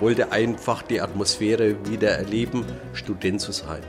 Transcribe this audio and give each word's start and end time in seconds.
Ich 0.00 0.02
wollte 0.02 0.32
einfach 0.32 0.80
die 0.80 0.98
Atmosphäre 1.02 1.76
wieder 1.86 2.08
erleben, 2.08 2.64
Student 2.94 3.38
zu 3.38 3.52
sein. 3.52 3.82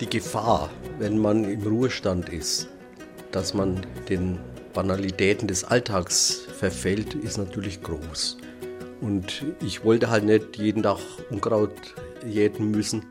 Die 0.00 0.08
Gefahr, 0.08 0.70
wenn 0.98 1.18
man 1.18 1.44
im 1.44 1.66
Ruhestand 1.66 2.30
ist, 2.30 2.70
dass 3.30 3.52
man 3.52 3.78
den 4.08 4.38
Banalitäten 4.72 5.46
des 5.46 5.64
Alltags 5.64 6.46
verfällt, 6.58 7.14
ist 7.14 7.36
natürlich 7.36 7.82
groß. 7.82 8.38
Und 9.02 9.44
ich 9.62 9.84
wollte 9.84 10.08
halt 10.08 10.24
nicht 10.24 10.56
jeden 10.56 10.84
Tag 10.84 10.98
Unkraut 11.28 11.74
jäten 12.26 12.70
müssen. 12.70 13.04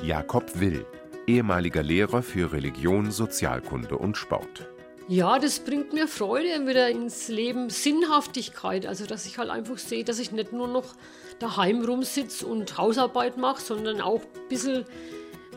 Jakob 0.00 0.60
Will, 0.60 0.86
ehemaliger 1.26 1.82
Lehrer 1.82 2.22
für 2.22 2.52
Religion, 2.52 3.10
Sozialkunde 3.10 3.98
und 3.98 4.16
Sport. 4.16 4.68
Ja, 5.08 5.40
das 5.40 5.58
bringt 5.58 5.92
mir 5.92 6.06
Freude 6.06 6.68
wieder 6.68 6.88
ins 6.88 7.26
Leben, 7.26 7.68
Sinnhaftigkeit. 7.68 8.86
Also, 8.86 9.06
dass 9.06 9.26
ich 9.26 9.38
halt 9.38 9.50
einfach 9.50 9.78
sehe, 9.78 10.04
dass 10.04 10.20
ich 10.20 10.30
nicht 10.30 10.52
nur 10.52 10.68
noch 10.68 10.94
daheim 11.38 11.84
rumsitze 11.84 12.46
und 12.46 12.78
Hausarbeit 12.78 13.36
mache, 13.36 13.60
sondern 13.60 14.00
auch 14.00 14.20
ein 14.20 14.48
bisschen 14.48 14.84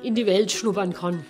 in 0.03 0.15
die 0.15 0.25
Welt 0.25 0.51
schnuppern 0.51 0.93
kann. 0.93 1.25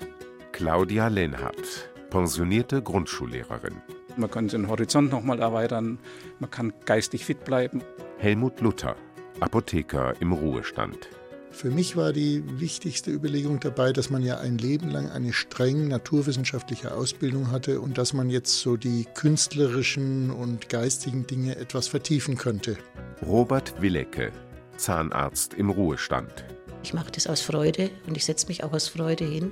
Claudia 0.52 1.08
Lenhardt, 1.08 1.90
pensionierte 2.10 2.82
Grundschullehrerin. 2.82 3.82
Man 4.16 4.32
kann 4.32 4.48
den 4.48 4.68
Horizont 4.68 5.12
noch 5.12 5.24
mal 5.24 5.40
erweitern, 5.40 6.00
man 6.40 6.50
kann 6.50 6.74
geistig 6.86 7.26
fit 7.26 7.44
bleiben. 7.46 7.84
Helmut 8.18 8.62
Luther, 8.62 8.96
Apotheker 9.40 10.16
im 10.20 10.32
Ruhestand. 10.32 11.10
Für 11.52 11.72
mich 11.72 11.96
war 11.96 12.14
die 12.14 12.44
wichtigste 12.60 13.10
Überlegung 13.10 13.60
dabei, 13.60 13.92
dass 13.92 14.12
man 14.12 14.22
ja 14.22 14.38
ein 14.38 14.60
Leben 14.60 14.90
lang 14.90 15.10
eine 15.10 15.34
streng 15.34 15.88
naturwissenschaftliche 15.88 16.94
Ausbildung 16.94 17.52
hatte 17.52 17.82
und 17.82 17.98
dass 17.98 18.14
man 18.14 18.30
jetzt 18.30 18.60
so 18.60 18.78
die 18.78 19.06
künstlerischen 19.16 20.30
und 20.30 20.70
geistigen 20.70 21.26
Dinge 21.26 21.56
etwas 21.56 21.88
vertiefen 21.88 22.38
könnte. 22.38 22.78
Robert 23.26 23.82
Willecke, 23.82 24.32
Zahnarzt 24.78 25.54
im 25.54 25.70
Ruhestand. 25.70 26.46
Ich 26.84 26.94
mache 26.94 27.12
das 27.12 27.28
aus 27.28 27.42
Freude 27.42 27.90
und 28.08 28.16
ich 28.16 28.26
setze 28.26 28.48
mich 28.48 28.64
auch 28.64 28.74
aus 28.74 28.88
Freude 28.88 29.26
hin 29.26 29.52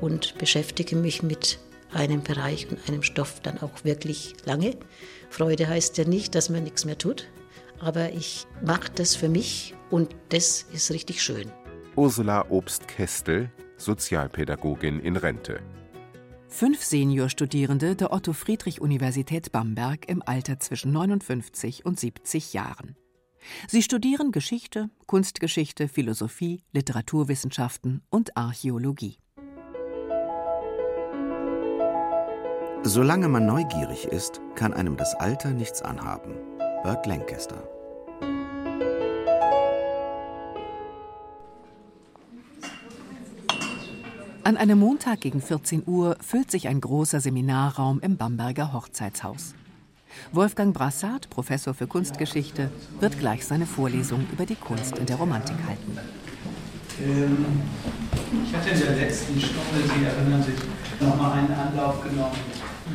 und 0.00 0.36
beschäftige 0.38 0.96
mich 0.96 1.22
mit 1.22 1.58
einem 1.92 2.22
Bereich 2.22 2.68
und 2.70 2.78
einem 2.88 3.02
Stoff 3.02 3.40
dann 3.40 3.58
auch 3.58 3.84
wirklich 3.84 4.34
lange. 4.44 4.76
Freude 5.30 5.68
heißt 5.68 5.96
ja 5.98 6.04
nicht, 6.04 6.34
dass 6.34 6.50
man 6.50 6.64
nichts 6.64 6.84
mehr 6.84 6.98
tut, 6.98 7.28
aber 7.80 8.12
ich 8.12 8.46
mache 8.64 8.90
das 8.94 9.14
für 9.16 9.28
mich 9.28 9.74
und 9.90 10.14
das 10.28 10.66
ist 10.72 10.90
richtig 10.90 11.22
schön. 11.22 11.50
Ursula 11.96 12.50
Obst-Kestel, 12.50 13.50
Sozialpädagogin 13.76 15.00
in 15.00 15.16
Rente. 15.16 15.60
Fünf 16.48 16.84
Seniorstudierende 16.84 17.96
der 17.96 18.12
Otto-Friedrich-Universität 18.12 19.50
Bamberg 19.50 20.08
im 20.08 20.22
Alter 20.24 20.60
zwischen 20.60 20.92
59 20.92 21.84
und 21.84 21.98
70 21.98 22.52
Jahren. 22.52 22.96
Sie 23.68 23.82
studieren 23.82 24.32
Geschichte, 24.32 24.90
Kunstgeschichte, 25.06 25.88
Philosophie, 25.88 26.62
Literaturwissenschaften 26.72 28.02
und 28.10 28.36
Archäologie. 28.36 29.18
Solange 32.82 33.28
man 33.28 33.46
neugierig 33.46 34.04
ist, 34.04 34.40
kann 34.54 34.74
einem 34.74 34.96
das 34.96 35.14
Alter 35.14 35.50
nichts 35.50 35.80
anhaben. 35.80 36.34
Burt 36.82 37.06
Lancaster. 37.06 37.66
An 44.44 44.58
einem 44.58 44.78
Montag 44.78 45.22
gegen 45.22 45.40
14 45.40 45.84
Uhr 45.86 46.18
füllt 46.20 46.50
sich 46.50 46.68
ein 46.68 46.78
großer 46.78 47.20
Seminarraum 47.20 48.00
im 48.00 48.18
Bamberger 48.18 48.74
Hochzeitshaus. 48.74 49.54
Wolfgang 50.32 50.74
Brassard, 50.74 51.30
Professor 51.30 51.74
für 51.74 51.86
Kunstgeschichte, 51.86 52.70
wird 53.00 53.18
gleich 53.18 53.44
seine 53.44 53.66
Vorlesung 53.66 54.26
über 54.32 54.46
die 54.46 54.56
Kunst 54.56 54.98
in 54.98 55.06
der 55.06 55.16
Romantik 55.16 55.56
halten. 55.66 55.98
Ähm, 57.02 57.46
ich 58.46 58.54
hatte 58.54 58.70
in 58.70 58.80
der 58.80 58.96
letzten 58.96 59.40
Stunde, 59.40 59.82
Sie 59.82 60.04
erinnern 60.04 60.42
sich, 60.42 60.54
nochmal 61.00 61.38
einen 61.38 61.52
Anlauf 61.52 62.02
genommen 62.02 62.36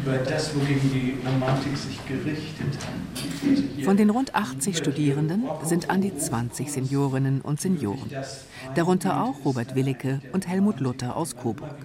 über 0.04 0.18
das, 0.18 0.56
wogegen 0.56 0.92
die 0.92 1.18
Romantik 1.26 1.76
sich 1.76 2.06
gerichtet 2.06 2.78
hat. 2.78 3.84
Von 3.84 3.98
den 3.98 4.10
rund 4.10 4.36
80 4.36 4.78
Studierenden 4.78 5.46
sind 5.64 5.90
an 5.90 6.02
die 6.02 6.16
20 6.16 6.72
Seniorinnen 6.72 7.42
und 7.42 7.60
Senioren. 7.60 8.10
Darunter 8.76 9.24
auch 9.24 9.46
Robert 9.46 9.76
Willicke 9.76 10.22
und 10.32 10.48
Helmut 10.48 10.80
Luther 10.80 11.16
aus 11.16 11.36
Coburg. 11.36 11.76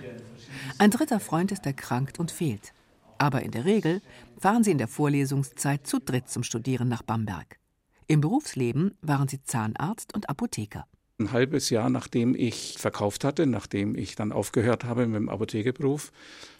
Ein 0.78 0.90
dritter 0.90 1.20
Freund 1.20 1.52
ist 1.52 1.66
erkrankt 1.66 2.18
und 2.18 2.30
fehlt. 2.30 2.72
Aber 3.18 3.42
in 3.42 3.50
der 3.50 3.64
Regel 3.64 4.02
fahren 4.38 4.64
sie 4.64 4.70
in 4.70 4.78
der 4.78 4.88
Vorlesungszeit 4.88 5.86
zu 5.86 5.98
dritt 5.98 6.28
zum 6.28 6.42
Studieren 6.42 6.88
nach 6.88 7.02
Bamberg. 7.02 7.58
Im 8.06 8.20
Berufsleben 8.20 8.96
waren 9.00 9.28
sie 9.28 9.42
Zahnarzt 9.42 10.14
und 10.14 10.28
Apotheker. 10.28 10.86
Ein 11.18 11.32
halbes 11.32 11.70
Jahr 11.70 11.90
nachdem 11.90 12.34
ich 12.34 12.74
verkauft 12.78 13.24
hatte, 13.24 13.46
nachdem 13.46 13.96
ich 13.96 14.16
dann 14.16 14.32
aufgehört 14.32 14.84
habe 14.84 15.06
mit 15.06 15.16
dem 15.16 15.28
Apothekerberuf, 15.28 16.12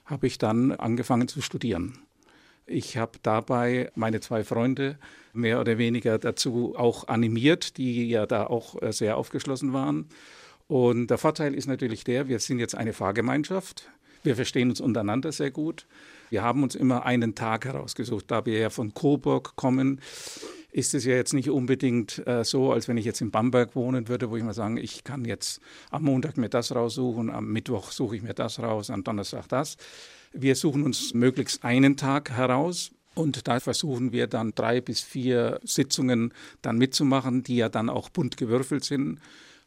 habe 0.04 0.26
ich 0.26 0.38
dann 0.38 0.72
angefangen 0.72 1.28
zu 1.28 1.42
studieren. 1.42 1.98
Ich 2.66 2.96
habe 2.96 3.18
dabei 3.22 3.90
meine 3.94 4.20
zwei 4.20 4.42
Freunde 4.42 4.98
mehr 5.32 5.60
oder 5.60 5.76
weniger 5.76 6.18
dazu 6.18 6.74
auch 6.76 7.08
animiert, 7.08 7.76
die 7.76 8.08
ja 8.08 8.26
da 8.26 8.46
auch 8.46 8.80
äh, 8.80 8.92
sehr 8.92 9.18
aufgeschlossen 9.18 9.72
waren. 9.72 10.06
Und 10.66 11.08
der 11.08 11.18
Vorteil 11.18 11.52
ist 11.54 11.66
natürlich 11.66 12.04
der, 12.04 12.28
wir 12.28 12.38
sind 12.38 12.58
jetzt 12.58 12.74
eine 12.74 12.94
Fahrgemeinschaft. 12.94 13.90
Wir 14.22 14.36
verstehen 14.36 14.70
uns 14.70 14.80
untereinander 14.80 15.30
sehr 15.32 15.50
gut. 15.50 15.86
Wir 16.30 16.42
haben 16.42 16.62
uns 16.62 16.74
immer 16.74 17.04
einen 17.04 17.34
Tag 17.34 17.64
herausgesucht. 17.64 18.24
Da 18.28 18.46
wir 18.46 18.58
ja 18.58 18.70
von 18.70 18.94
Coburg 18.94 19.56
kommen, 19.56 20.00
ist 20.74 20.92
es 20.92 21.04
ja 21.04 21.14
jetzt 21.14 21.34
nicht 21.34 21.50
unbedingt 21.50 22.26
äh, 22.26 22.44
so, 22.44 22.72
als 22.72 22.88
wenn 22.88 22.96
ich 22.96 23.04
jetzt 23.04 23.20
in 23.20 23.30
Bamberg 23.30 23.76
wohnen 23.76 24.08
würde, 24.08 24.30
wo 24.30 24.36
ich 24.36 24.42
mal 24.42 24.54
sagen, 24.54 24.76
ich 24.76 25.04
kann 25.04 25.24
jetzt 25.24 25.60
am 25.90 26.02
Montag 26.02 26.36
mir 26.36 26.48
das 26.48 26.74
raussuchen, 26.74 27.30
am 27.30 27.52
Mittwoch 27.52 27.92
suche 27.92 28.16
ich 28.16 28.22
mir 28.22 28.34
das 28.34 28.58
raus, 28.58 28.90
am 28.90 29.04
Donnerstag 29.04 29.48
das. 29.48 29.76
Wir 30.32 30.56
suchen 30.56 30.82
uns 30.82 31.14
möglichst 31.14 31.62
einen 31.62 31.96
Tag 31.96 32.32
heraus 32.32 32.90
und 33.14 33.46
da 33.46 33.60
versuchen 33.60 34.10
wir 34.10 34.26
dann 34.26 34.52
drei 34.56 34.80
bis 34.80 35.00
vier 35.00 35.60
Sitzungen 35.62 36.34
dann 36.60 36.76
mitzumachen, 36.76 37.44
die 37.44 37.56
ja 37.56 37.68
dann 37.68 37.88
auch 37.88 38.08
bunt 38.08 38.36
gewürfelt 38.36 38.82
sind. 38.82 39.20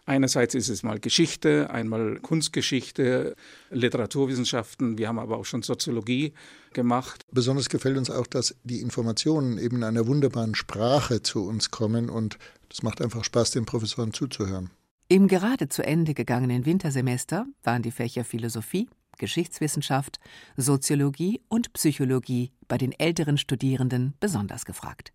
Einerseits 0.08 0.56
ist 0.56 0.70
es 0.70 0.84
mal 0.84 1.02
Geschichte, 1.02 1.70
einmal 1.70 2.20
Kunstgeschichte, 2.22 3.36
Literaturwissenschaften. 3.72 4.98
Wir 4.98 5.10
haben 5.10 5.20
aber 5.20 5.38
auch 5.38 5.44
schon 5.44 5.64
Soziologie 5.64 6.32
gemacht. 6.72 7.26
Besonders 7.30 7.68
gefällt 7.68 7.98
uns 7.98 8.10
auch, 8.10 8.26
dass 8.26 8.56
die 8.64 8.80
Informationen 8.80 9.58
eben 9.58 9.76
in 9.76 9.84
einer 9.84 10.08
wunderbaren 10.08 10.56
Sprache 10.56 11.24
zu 11.24 11.46
uns 11.46 11.72
kommen 11.72 12.10
und 12.10 12.38
das 12.70 12.84
macht 12.84 13.02
einfach 13.02 13.26
Spaß, 13.26 13.52
den 13.52 13.66
Professoren 13.66 14.14
zuzuhören. 14.14 14.70
Im 15.10 15.28
gerade 15.28 15.68
zu 15.68 15.84
Ende 15.84 16.14
gegangenen 16.14 16.66
Wintersemester 16.66 17.46
waren 17.64 17.82
die 17.82 17.92
Fächer 17.92 18.24
Philosophie, 18.24 18.88
Geschichtswissenschaft, 19.18 20.22
Soziologie 20.56 21.42
und 21.50 21.74
Psychologie 21.74 22.54
bei 22.70 22.78
den 22.78 22.94
älteren 22.94 23.38
Studierenden 23.38 24.14
besonders 24.22 24.64
gefragt. 24.64 25.12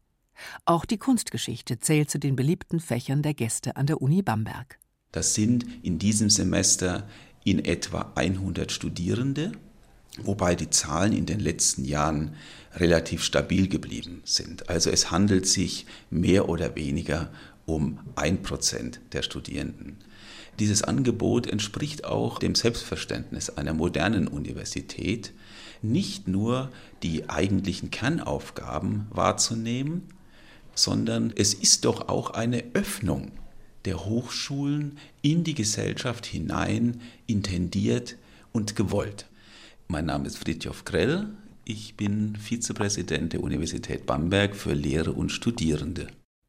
Auch 0.67 0.85
die 0.85 0.99
Kunstgeschichte 0.99 1.79
zählt 1.79 2.11
zu 2.11 2.19
den 2.19 2.37
beliebten 2.37 2.79
Fächern 2.79 3.23
der 3.23 3.33
Gäste 3.33 3.77
an 3.77 3.87
der 3.87 4.03
Uni 4.03 4.21
Bamberg. 4.21 4.81
Das 5.12 5.34
sind 5.34 5.67
in 5.83 5.99
diesem 5.99 6.31
Semester 6.31 7.06
in 7.45 7.65
etwa 7.65 8.12
100 8.15 8.73
Studierende, 8.73 9.53
wobei 10.23 10.55
die 10.55 10.71
Zahlen 10.71 11.12
in 11.12 11.27
den 11.27 11.41
letzten 11.41 11.84
Jahren 11.84 12.34
relativ 12.75 13.23
stabil 13.23 13.69
geblieben 13.69 14.23
sind. 14.25 14.71
Also 14.71 14.91
es 14.91 15.11
handelt 15.11 15.47
sich 15.47 15.87
mehr 16.11 16.49
oder 16.49 16.75
weniger 16.77 17.31
um 17.67 17.99
ein 18.17 18.43
Prozent 18.43 19.00
der 19.12 19.23
Studierenden. 19.23 19.99
Dieses 20.59 20.83
Angebot 20.83 21.47
entspricht 21.47 22.05
auch 22.05 22.39
dem 22.39 22.55
Selbstverständnis 22.55 23.50
einer 23.50 23.75
modernen 23.75 24.29
Universität, 24.29 25.32
nicht 25.82 26.29
nur 26.29 26.70
die 27.03 27.29
eigentlichen 27.29 27.91
Kernaufgaben 27.91 29.06
wahrzunehmen, 29.11 30.09
sondern 30.75 31.32
es 31.37 31.55
ist 31.55 31.85
doch 31.85 32.09
auch 32.09 32.31
eine 32.31 32.64
Öffnung 32.75 33.32
der 33.84 34.05
Hochschulen 34.05 34.99
in 35.23 35.44
die 35.44 35.55
Gesellschaft 35.55 36.26
hinein 36.26 37.00
intendiert 37.26 38.17
und 38.52 38.76
gewollt. 38.76 39.26
Mein 39.88 40.06
Name 40.06 40.26
ist 40.26 40.38
Fritjof 40.38 40.84
Krell, 40.84 41.29
ich 41.64 41.96
bin 41.96 42.34
Vizepräsident 42.37 43.32
der 43.32 43.43
Universität 43.43 44.05
Bamberg 44.06 44.56
für 44.56 44.75
Lehre 44.75 45.12
und 45.12 45.31
Studierende. 45.31 46.08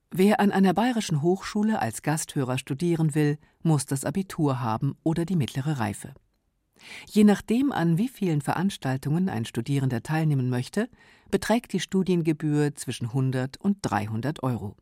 Wer 0.10 0.40
an 0.40 0.52
einer 0.52 0.74
bayerischen 0.74 1.22
Hochschule 1.22 1.80
als 1.80 2.02
Gasthörer 2.02 2.58
studieren 2.58 3.16
will, 3.16 3.38
muss 3.62 3.86
das 3.86 4.06
Abitur 4.06 4.60
haben 4.60 4.96
oder 5.04 5.26
die 5.26 5.36
mittlere 5.36 5.80
Reife. 5.80 6.14
Je 7.10 7.24
nachdem, 7.24 7.72
an 7.72 7.98
wie 7.98 8.10
vielen 8.10 8.42
Veranstaltungen 8.42 9.30
ein 9.30 9.46
Studierender 9.46 10.04
teilnehmen 10.04 10.50
möchte, 10.50 10.90
beträgt 11.32 11.74
die 11.74 11.80
Studiengebühr 11.80 12.76
zwischen 12.76 13.08
100 13.08 13.58
und 13.58 13.78
300 13.82 14.44
Euro. 14.44 14.76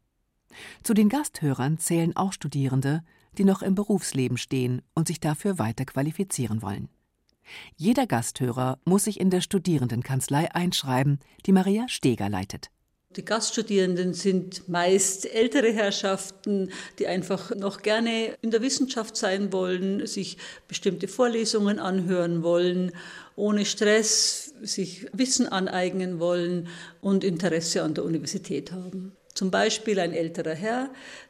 Zu 0.83 0.93
den 0.93 1.09
Gasthörern 1.09 1.77
zählen 1.77 2.15
auch 2.15 2.33
Studierende, 2.33 3.03
die 3.37 3.43
noch 3.43 3.61
im 3.61 3.75
Berufsleben 3.75 4.37
stehen 4.37 4.81
und 4.93 5.07
sich 5.07 5.19
dafür 5.19 5.57
weiter 5.59 5.85
qualifizieren 5.85 6.61
wollen. 6.61 6.89
Jeder 7.75 8.07
Gasthörer 8.07 8.79
muss 8.85 9.05
sich 9.05 9.19
in 9.19 9.29
der 9.29 9.41
Studierendenkanzlei 9.41 10.53
einschreiben, 10.53 11.19
die 11.45 11.51
Maria 11.51 11.87
Steger 11.87 12.29
leitet. 12.29 12.69
Die 13.17 13.25
Gaststudierenden 13.25 14.13
sind 14.13 14.69
meist 14.69 15.25
ältere 15.25 15.73
Herrschaften, 15.73 16.71
die 16.97 17.07
einfach 17.07 17.53
noch 17.53 17.81
gerne 17.81 18.37
in 18.41 18.51
der 18.51 18.61
Wissenschaft 18.61 19.17
sein 19.17 19.51
wollen, 19.51 20.07
sich 20.07 20.37
bestimmte 20.69 21.09
Vorlesungen 21.09 21.77
anhören 21.77 22.41
wollen, 22.41 22.93
ohne 23.35 23.65
Stress 23.65 24.53
sich 24.61 25.07
Wissen 25.11 25.47
aneignen 25.47 26.19
wollen 26.19 26.69
und 27.01 27.25
Interesse 27.25 27.83
an 27.83 27.95
der 27.95 28.05
Universität 28.05 28.71
haben. 28.71 29.11
Zum 29.33 29.51
Beispiel 29.51 29.99
ein 29.99 30.13
älterer 30.13 30.55
Herr, 30.55 30.89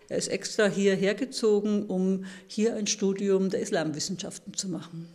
er 0.10 0.18
ist 0.18 0.28
extra 0.28 0.66
hierher 0.66 1.16
gezogen, 1.16 1.86
um 1.86 2.26
hier 2.48 2.76
ein 2.76 2.88
Studium 2.88 3.50
der 3.50 3.62
Islamwissenschaften 3.62 4.54
zu 4.54 4.68
machen. 4.68 5.08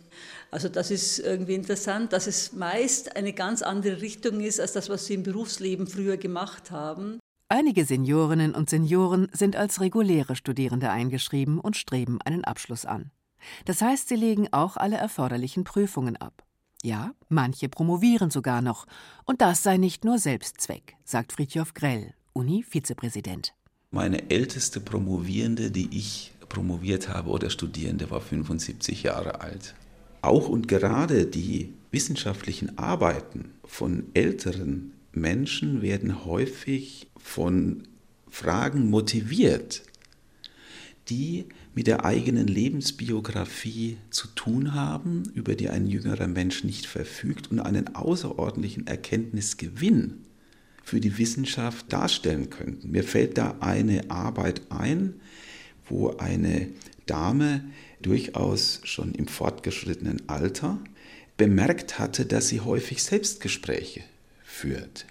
Also 0.49 0.69
das 0.69 0.89
ist 0.89 1.19
irgendwie 1.19 1.53
interessant, 1.53 2.13
dass 2.13 2.25
es 2.25 2.53
meist 2.53 3.15
eine 3.15 3.33
ganz 3.33 3.61
andere 3.61 4.01
Richtung 4.01 4.39
ist 4.41 4.59
als 4.59 4.73
das, 4.73 4.89
was 4.89 5.05
sie 5.05 5.13
im 5.13 5.23
Berufsleben 5.23 5.87
früher 5.87 6.17
gemacht 6.17 6.71
haben. 6.71 7.19
Einige 7.49 7.85
Seniorinnen 7.85 8.55
und 8.55 8.69
Senioren 8.69 9.29
sind 9.31 9.55
als 9.55 9.79
reguläre 9.79 10.35
Studierende 10.35 10.89
eingeschrieben 10.89 11.59
und 11.59 11.77
streben 11.77 12.19
einen 12.23 12.43
Abschluss 12.43 12.85
an. 12.85 13.11
Das 13.65 13.81
heißt, 13.81 14.09
sie 14.09 14.15
legen 14.15 14.47
auch 14.51 14.77
alle 14.77 14.97
erforderlichen 14.97 15.63
Prüfungen 15.63 16.17
ab. 16.17 16.43
Ja, 16.83 17.11
manche 17.29 17.69
promovieren 17.69 18.31
sogar 18.31 18.61
noch. 18.61 18.85
Und 19.25 19.41
das 19.41 19.63
sei 19.63 19.77
nicht 19.77 20.05
nur 20.05 20.19
Selbstzweck, 20.19 20.95
sagt 21.05 21.33
Fritjof 21.33 21.73
Grell, 21.73 22.13
Uni-Vizepräsident. 22.37 23.53
Meine 23.91 24.29
älteste 24.29 24.79
Promovierende, 24.79 25.71
die 25.71 25.89
ich 25.91 26.31
promoviert 26.49 27.09
habe 27.09 27.29
oder 27.29 27.49
Studierende, 27.49 28.09
war 28.11 28.21
75 28.21 29.03
Jahre 29.03 29.41
alt 29.41 29.75
auch 30.21 30.49
und 30.49 30.67
gerade 30.67 31.25
die 31.25 31.73
wissenschaftlichen 31.91 32.77
Arbeiten 32.77 33.51
von 33.63 34.03
älteren 34.13 34.91
Menschen 35.13 35.81
werden 35.81 36.25
häufig 36.25 37.07
von 37.17 37.83
Fragen 38.29 38.89
motiviert, 38.89 39.83
die 41.09 41.45
mit 41.73 41.87
der 41.87 42.03
eigenen 42.03 42.47
Lebensbiografie 42.47 43.97
zu 44.09 44.27
tun 44.29 44.73
haben, 44.73 45.23
über 45.33 45.55
die 45.55 45.69
ein 45.69 45.87
jüngerer 45.87 46.27
Mensch 46.27 46.63
nicht 46.63 46.85
verfügt 46.85 47.49
und 47.49 47.59
einen 47.59 47.95
außerordentlichen 47.95 48.85
Erkenntnisgewinn 48.85 50.25
für 50.87 51.01
die 51.01 51.17
Wissenschaft 51.17 51.91
darstellen 51.91 52.49
könnten. 52.49 52.91
Mir 52.91 53.03
fällt 53.03 53.37
da 53.37 53.57
eine 53.59 54.09
Arbeit 54.09 54.61
ein, 54.69 55.19
wo 55.89 56.11
eine 56.15 56.69
Dame 57.05 57.65
durchaus 58.01 58.79
schon 58.85 59.13
im 59.13 59.27
fortgeschrittenen 59.27 60.29
Alter 60.29 60.79
bemerkt 61.35 61.99
hatte, 61.99 62.25
dass 62.25 62.47
sie 62.47 62.61
häufig 62.61 63.03
Selbstgespräche 63.03 64.01
führt. 64.45 65.05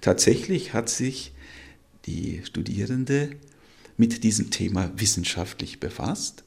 Tatsächlich 0.00 0.72
hat 0.72 0.88
sich 0.88 1.32
die 2.06 2.42
Studierende 2.44 3.36
mit 3.96 4.24
diesem 4.24 4.50
Thema 4.50 4.90
wissenschaftlich 4.96 5.78
befasst, 5.78 6.42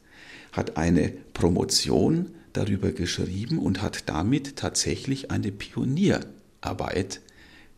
hat 0.52 0.76
eine 0.76 1.14
Promotion 1.34 2.32
darüber 2.52 2.92
geschrieben 2.92 3.60
und 3.60 3.82
hat 3.82 4.10
damit 4.10 4.58
tatsächlich 4.58 5.32
eine 5.32 5.54
Pionierarbeit 5.54 7.22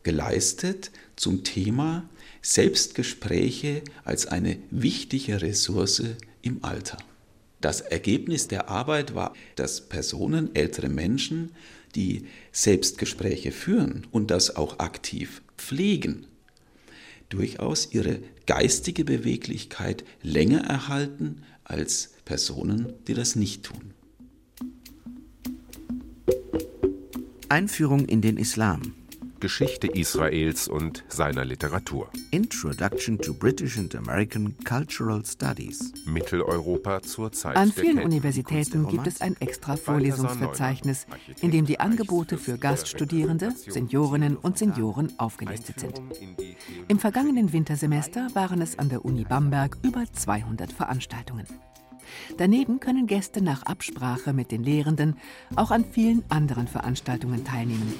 geleistet 0.07 0.91
zum 1.17 1.43
Thema 1.43 2.07
Selbstgespräche 2.41 3.81
als 4.05 4.25
eine 4.25 4.57
wichtige 4.71 5.41
Ressource 5.41 6.01
im 6.41 6.63
Alter. 6.63 6.97
Das 7.59 7.81
Ergebnis 7.81 8.47
der 8.47 8.69
Arbeit 8.69 9.15
war, 9.15 9.33
dass 9.57 9.89
Personen, 9.89 10.55
ältere 10.55 10.87
Menschen, 10.87 11.51
die 11.93 12.25
Selbstgespräche 12.53 13.51
führen 13.51 14.07
und 14.09 14.31
das 14.31 14.55
auch 14.55 14.79
aktiv 14.79 15.41
pflegen, 15.57 16.25
durchaus 17.27 17.89
ihre 17.91 18.19
geistige 18.45 19.03
Beweglichkeit 19.03 20.05
länger 20.23 20.61
erhalten 20.61 21.43
als 21.65 22.13
Personen, 22.23 22.93
die 23.09 23.13
das 23.13 23.35
nicht 23.35 23.63
tun. 23.63 23.91
Einführung 27.49 28.05
in 28.05 28.21
den 28.21 28.37
Islam 28.37 28.93
Geschichte 29.39 29.87
Israels 29.87 30.67
und 30.67 31.03
seiner 31.09 31.45
Literatur. 31.45 32.09
Introduction 32.31 33.17
to 33.19 33.33
British 33.33 33.77
and 33.77 33.93
American 33.95 34.55
Cultural 34.63 35.23
Studies. 35.25 35.93
Mitteleuropa 36.05 37.01
zur 37.01 37.31
Zeit 37.31 37.55
An 37.55 37.71
vielen 37.71 37.99
Universitäten 37.99 38.87
gibt 38.87 39.07
es 39.07 39.21
ein 39.21 39.35
extra 39.39 39.75
Vorlesungsverzeichnis, 39.75 41.05
in 41.41 41.51
dem 41.51 41.65
die 41.65 41.79
Angebote 41.79 42.37
für 42.37 42.57
Gaststudierende, 42.57 43.51
Seniorinnen 43.51 44.37
und 44.37 44.57
Senioren 44.57 45.13
aufgelistet 45.19 45.79
sind. 45.79 46.01
Im 46.87 46.99
vergangenen 46.99 47.53
Wintersemester 47.53 48.27
waren 48.33 48.61
es 48.61 48.79
an 48.79 48.89
der 48.89 49.05
Uni 49.05 49.23
Bamberg 49.23 49.77
über 49.83 50.05
200 50.11 50.71
Veranstaltungen. 50.71 51.45
Daneben 52.37 52.79
können 52.79 53.07
Gäste 53.07 53.41
nach 53.41 53.63
Absprache 53.63 54.33
mit 54.33 54.51
den 54.51 54.63
Lehrenden 54.63 55.17
auch 55.55 55.71
an 55.71 55.85
vielen 55.85 56.23
anderen 56.29 56.67
Veranstaltungen 56.67 57.43
teilnehmen. 57.43 57.93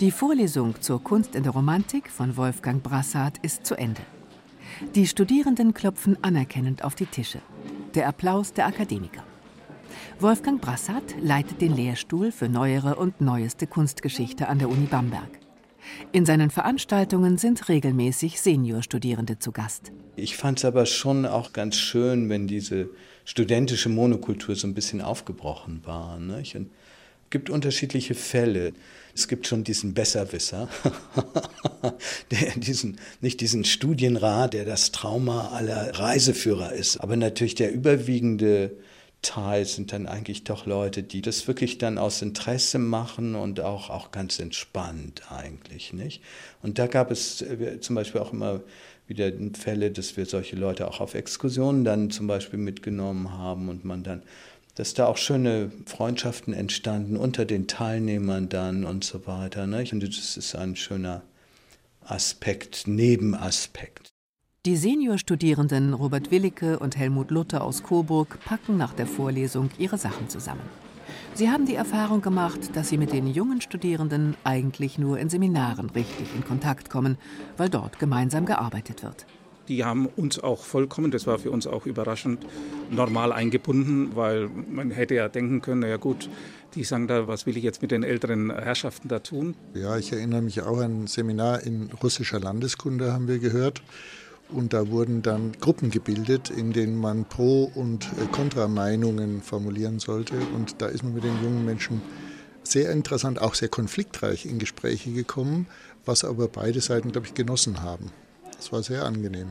Die 0.00 0.10
Vorlesung 0.10 0.80
zur 0.82 1.02
Kunst 1.02 1.34
in 1.34 1.42
der 1.42 1.52
Romantik 1.52 2.10
von 2.10 2.36
Wolfgang 2.36 2.82
Brassard 2.82 3.38
ist 3.38 3.64
zu 3.64 3.76
Ende. 3.76 4.02
Die 4.94 5.06
Studierenden 5.06 5.72
klopfen 5.72 6.22
anerkennend 6.22 6.84
auf 6.84 6.94
die 6.94 7.06
Tische. 7.06 7.40
Der 7.94 8.06
Applaus 8.08 8.52
der 8.52 8.66
Akademiker. 8.66 9.22
Wolfgang 10.20 10.60
Brassard 10.60 11.14
leitet 11.20 11.62
den 11.62 11.74
Lehrstuhl 11.74 12.30
für 12.30 12.48
neuere 12.48 12.96
und 12.96 13.22
neueste 13.22 13.66
Kunstgeschichte 13.66 14.48
an 14.48 14.58
der 14.58 14.68
Uni 14.68 14.84
Bamberg. 14.84 15.45
In 16.12 16.26
seinen 16.26 16.50
Veranstaltungen 16.50 17.38
sind 17.38 17.68
regelmäßig 17.68 18.40
Seniorstudierende 18.40 19.38
zu 19.38 19.52
Gast. 19.52 19.92
Ich 20.16 20.36
fand 20.36 20.58
es 20.58 20.64
aber 20.64 20.86
schon 20.86 21.26
auch 21.26 21.52
ganz 21.52 21.76
schön, 21.76 22.28
wenn 22.28 22.46
diese 22.46 22.88
studentische 23.24 23.88
Monokultur 23.88 24.54
so 24.56 24.66
ein 24.66 24.74
bisschen 24.74 25.00
aufgebrochen 25.00 25.82
war. 25.84 26.18
Nicht? 26.18 26.56
Und 26.56 26.70
es 27.24 27.30
gibt 27.30 27.50
unterschiedliche 27.50 28.14
Fälle. 28.14 28.72
Es 29.14 29.28
gibt 29.28 29.46
schon 29.46 29.64
diesen 29.64 29.94
Besserwisser, 29.94 30.68
der 32.30 32.52
diesen, 32.56 32.98
nicht 33.20 33.40
diesen 33.40 33.64
Studienrat, 33.64 34.54
der 34.54 34.64
das 34.64 34.92
Trauma 34.92 35.48
aller 35.48 35.98
Reiseführer 35.98 36.72
ist, 36.72 36.98
aber 36.98 37.16
natürlich 37.16 37.54
der 37.54 37.72
überwiegende 37.72 38.72
Teil 39.22 39.64
sind 39.64 39.92
dann 39.92 40.06
eigentlich 40.06 40.44
doch 40.44 40.66
Leute, 40.66 41.02
die 41.02 41.20
das 41.20 41.48
wirklich 41.48 41.78
dann 41.78 41.98
aus 41.98 42.22
Interesse 42.22 42.78
machen 42.78 43.34
und 43.34 43.60
auch, 43.60 43.90
auch 43.90 44.10
ganz 44.12 44.38
entspannt 44.38 45.22
eigentlich, 45.30 45.92
nicht? 45.92 46.22
Und 46.62 46.78
da 46.78 46.86
gab 46.86 47.10
es 47.10 47.42
äh, 47.42 47.80
zum 47.80 47.96
Beispiel 47.96 48.20
auch 48.20 48.32
immer 48.32 48.60
wieder 49.06 49.30
Fälle, 49.58 49.90
dass 49.90 50.16
wir 50.16 50.26
solche 50.26 50.56
Leute 50.56 50.88
auch 50.88 51.00
auf 51.00 51.14
Exkursionen 51.14 51.84
dann 51.84 52.10
zum 52.10 52.26
Beispiel 52.26 52.58
mitgenommen 52.58 53.32
haben 53.32 53.68
und 53.68 53.84
man 53.84 54.02
dann, 54.02 54.22
dass 54.74 54.94
da 54.94 55.06
auch 55.06 55.16
schöne 55.16 55.70
Freundschaften 55.86 56.52
entstanden 56.52 57.16
unter 57.16 57.44
den 57.44 57.66
Teilnehmern 57.66 58.48
dann 58.48 58.84
und 58.84 59.04
so 59.04 59.26
weiter. 59.26 59.66
Ne? 59.66 59.84
Und 59.90 60.02
das 60.02 60.36
ist 60.36 60.54
ein 60.54 60.76
schöner 60.76 61.22
Aspekt, 62.04 62.86
Nebenaspekt. 62.86 64.15
Die 64.66 64.76
Seniorstudierenden 64.76 65.94
Robert 65.94 66.32
Willicke 66.32 66.80
und 66.80 66.96
Helmut 66.96 67.30
Luther 67.30 67.62
aus 67.62 67.84
Coburg 67.84 68.36
packen 68.44 68.76
nach 68.76 68.94
der 68.94 69.06
Vorlesung 69.06 69.70
ihre 69.78 69.96
Sachen 69.96 70.28
zusammen. 70.28 70.62
Sie 71.34 71.50
haben 71.50 71.66
die 71.66 71.76
Erfahrung 71.76 72.20
gemacht, 72.20 72.74
dass 72.74 72.88
sie 72.88 72.98
mit 72.98 73.12
den 73.12 73.28
jungen 73.28 73.60
Studierenden 73.60 74.34
eigentlich 74.42 74.98
nur 74.98 75.20
in 75.20 75.28
Seminaren 75.28 75.88
richtig 75.90 76.34
in 76.34 76.44
Kontakt 76.44 76.90
kommen, 76.90 77.16
weil 77.56 77.68
dort 77.68 78.00
gemeinsam 78.00 78.44
gearbeitet 78.44 79.04
wird. 79.04 79.24
Die 79.68 79.84
haben 79.84 80.06
uns 80.06 80.40
auch 80.40 80.64
vollkommen, 80.64 81.12
das 81.12 81.28
war 81.28 81.38
für 81.38 81.52
uns 81.52 81.68
auch 81.68 81.86
überraschend, 81.86 82.44
normal 82.90 83.32
eingebunden, 83.32 84.16
weil 84.16 84.48
man 84.48 84.90
hätte 84.90 85.14
ja 85.14 85.28
denken 85.28 85.60
können, 85.60 85.82
na 85.82 85.88
ja 85.88 85.96
gut, 85.96 86.28
die 86.74 86.82
sagen 86.82 87.06
da, 87.06 87.28
was 87.28 87.46
will 87.46 87.56
ich 87.56 87.62
jetzt 87.62 87.82
mit 87.82 87.92
den 87.92 88.02
älteren 88.02 88.50
Herrschaften 88.50 89.06
da 89.06 89.20
tun? 89.20 89.54
Ja, 89.74 89.96
ich 89.96 90.12
erinnere 90.12 90.42
mich 90.42 90.60
auch 90.62 90.78
an 90.78 91.04
ein 91.04 91.06
Seminar 91.06 91.62
in 91.62 91.88
russischer 92.02 92.40
Landeskunde, 92.40 93.12
haben 93.12 93.28
wir 93.28 93.38
gehört. 93.38 93.80
Und 94.48 94.72
da 94.72 94.88
wurden 94.88 95.22
dann 95.22 95.52
Gruppen 95.60 95.90
gebildet, 95.90 96.50
in 96.50 96.72
denen 96.72 96.96
man 96.96 97.24
Pro- 97.24 97.70
und 97.74 98.04
äh, 98.04 98.26
Kontrameinungen 98.30 99.42
formulieren 99.42 99.98
sollte. 99.98 100.34
Und 100.54 100.80
da 100.80 100.86
ist 100.86 101.02
man 101.02 101.14
mit 101.14 101.24
den 101.24 101.42
jungen 101.42 101.64
Menschen 101.64 102.00
sehr 102.62 102.90
interessant, 102.90 103.40
auch 103.40 103.54
sehr 103.54 103.68
konfliktreich 103.68 104.46
in 104.46 104.58
Gespräche 104.58 105.12
gekommen, 105.12 105.66
was 106.04 106.24
aber 106.24 106.48
beide 106.48 106.80
Seiten, 106.80 107.12
glaube 107.12 107.26
ich, 107.26 107.34
genossen 107.34 107.82
haben. 107.82 108.10
Das 108.56 108.72
war 108.72 108.82
sehr 108.82 109.04
angenehm. 109.04 109.48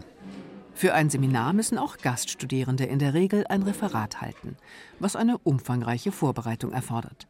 Für 0.74 0.94
ein 0.94 1.10
Seminar 1.10 1.54
müssen 1.54 1.78
auch 1.78 1.98
Gaststudierende 1.98 2.84
in 2.84 3.00
der 3.00 3.14
Regel 3.14 3.46
ein 3.48 3.64
Referat 3.64 4.20
halten, 4.20 4.58
was 5.00 5.16
eine 5.16 5.38
umfangreiche 5.38 6.12
Vorbereitung 6.12 6.74
erfordert. 6.74 7.28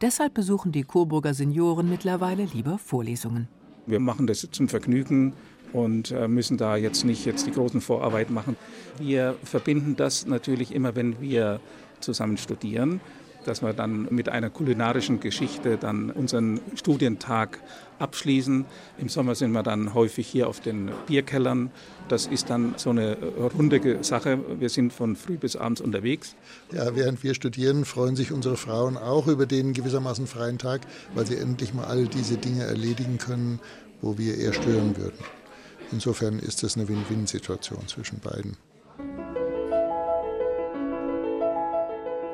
Deshalb 0.00 0.34
besuchen 0.34 0.70
die 0.72 0.84
Coburger 0.84 1.34
Senioren 1.34 1.90
mittlerweile 1.90 2.44
lieber 2.44 2.78
Vorlesungen. 2.78 3.48
Wir 3.86 3.98
machen 3.98 4.26
das 4.26 4.46
zum 4.52 4.68
Vergnügen 4.68 5.34
und 5.72 6.10
äh, 6.10 6.28
müssen 6.28 6.56
da 6.56 6.76
jetzt 6.76 7.04
nicht 7.04 7.24
jetzt 7.24 7.46
die 7.46 7.52
großen 7.52 7.80
Vorarbeit 7.80 8.30
machen. 8.30 8.56
Wir 8.98 9.36
verbinden 9.44 9.96
das 9.96 10.26
natürlich 10.26 10.74
immer, 10.74 10.96
wenn 10.96 11.20
wir 11.20 11.60
zusammen 12.00 12.36
studieren 12.36 13.00
dass 13.44 13.62
wir 13.62 13.72
dann 13.72 14.08
mit 14.10 14.28
einer 14.28 14.50
kulinarischen 14.50 15.20
Geschichte 15.20 15.76
dann 15.76 16.10
unseren 16.10 16.60
Studientag 16.74 17.58
abschließen. 17.98 18.64
Im 18.98 19.08
Sommer 19.08 19.34
sind 19.34 19.52
wir 19.52 19.62
dann 19.62 19.94
häufig 19.94 20.26
hier 20.26 20.48
auf 20.48 20.60
den 20.60 20.90
Bierkellern. 21.06 21.70
Das 22.08 22.26
ist 22.26 22.50
dann 22.50 22.74
so 22.76 22.90
eine 22.90 23.16
runde 23.56 24.02
Sache. 24.02 24.38
Wir 24.58 24.68
sind 24.68 24.92
von 24.92 25.16
früh 25.16 25.36
bis 25.36 25.56
abends 25.56 25.80
unterwegs. 25.80 26.34
Ja, 26.72 26.94
während 26.94 27.22
wir 27.22 27.34
studieren, 27.34 27.84
freuen 27.84 28.16
sich 28.16 28.32
unsere 28.32 28.56
Frauen 28.56 28.96
auch 28.96 29.26
über 29.26 29.46
den 29.46 29.72
gewissermaßen 29.72 30.26
freien 30.26 30.58
Tag, 30.58 30.82
weil 31.14 31.26
sie 31.26 31.36
endlich 31.36 31.74
mal 31.74 31.84
all 31.84 32.06
diese 32.06 32.36
Dinge 32.36 32.64
erledigen 32.64 33.18
können, 33.18 33.60
wo 34.00 34.18
wir 34.18 34.38
eher 34.38 34.52
stören 34.52 34.96
würden. 34.96 35.18
Insofern 35.92 36.38
ist 36.38 36.62
das 36.62 36.76
eine 36.76 36.88
Win-Win-Situation 36.88 37.86
zwischen 37.88 38.20
beiden. 38.20 38.56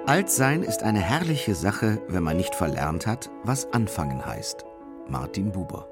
Altsein 0.06 0.62
ist 0.62 0.82
eine 0.82 1.00
herrliche 1.00 1.54
Sache, 1.54 2.00
wenn 2.08 2.22
man 2.22 2.36
nicht 2.36 2.54
verlernt 2.54 3.06
hat, 3.06 3.28
was 3.42 3.72
anfangen 3.72 4.24
heißt. 4.24 4.64
Martin 5.08 5.50
Buber. 5.50 5.88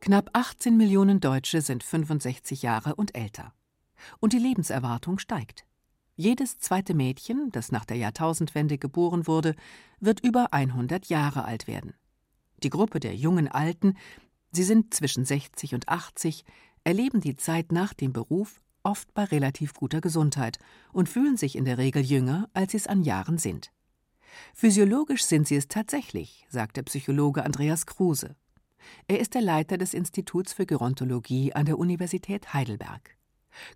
Knapp 0.00 0.30
18 0.32 0.76
Millionen 0.76 1.20
Deutsche 1.20 1.60
sind 1.62 1.84
65 1.84 2.60
Jahre 2.62 2.96
und 2.96 3.14
älter. 3.14 3.54
Und 4.20 4.32
die 4.32 4.38
Lebenserwartung 4.38 5.18
steigt. 5.18 5.64
Jedes 6.16 6.58
zweite 6.58 6.92
Mädchen, 6.92 7.50
das 7.52 7.72
nach 7.72 7.84
der 7.84 7.96
Jahrtausendwende 7.96 8.76
geboren 8.76 9.26
wurde, 9.26 9.54
wird 10.00 10.20
über 10.20 10.52
100 10.52 11.06
Jahre 11.06 11.44
alt 11.44 11.66
werden. 11.66 11.94
Die 12.62 12.70
Gruppe 12.70 13.00
der 13.00 13.14
jungen 13.14 13.48
Alten, 13.48 13.96
sie 14.52 14.62
sind 14.62 14.94
zwischen 14.94 15.24
60 15.24 15.74
und 15.74 15.88
80, 15.88 16.44
erleben 16.84 17.20
die 17.20 17.36
Zeit 17.36 17.72
nach 17.72 17.92
dem 17.92 18.12
Beruf 18.12 18.60
oft 18.84 19.12
bei 19.14 19.24
relativ 19.24 19.74
guter 19.74 20.00
Gesundheit 20.00 20.58
und 20.92 21.08
fühlen 21.08 21.36
sich 21.36 21.56
in 21.56 21.64
der 21.64 21.78
Regel 21.78 22.02
jünger, 22.02 22.48
als 22.54 22.72
sie 22.72 22.78
es 22.78 22.86
an 22.86 23.02
Jahren 23.02 23.38
sind. 23.38 23.72
Physiologisch 24.54 25.24
sind 25.24 25.46
sie 25.46 25.56
es 25.56 25.68
tatsächlich, 25.68 26.46
sagt 26.48 26.76
der 26.76 26.82
Psychologe 26.84 27.44
Andreas 27.44 27.86
Kruse. 27.86 28.36
Er 29.06 29.20
ist 29.20 29.34
der 29.34 29.42
Leiter 29.42 29.78
des 29.78 29.94
Instituts 29.94 30.52
für 30.52 30.66
Gerontologie 30.66 31.52
an 31.52 31.66
der 31.66 31.78
Universität 31.78 32.52
Heidelberg. 32.54 33.16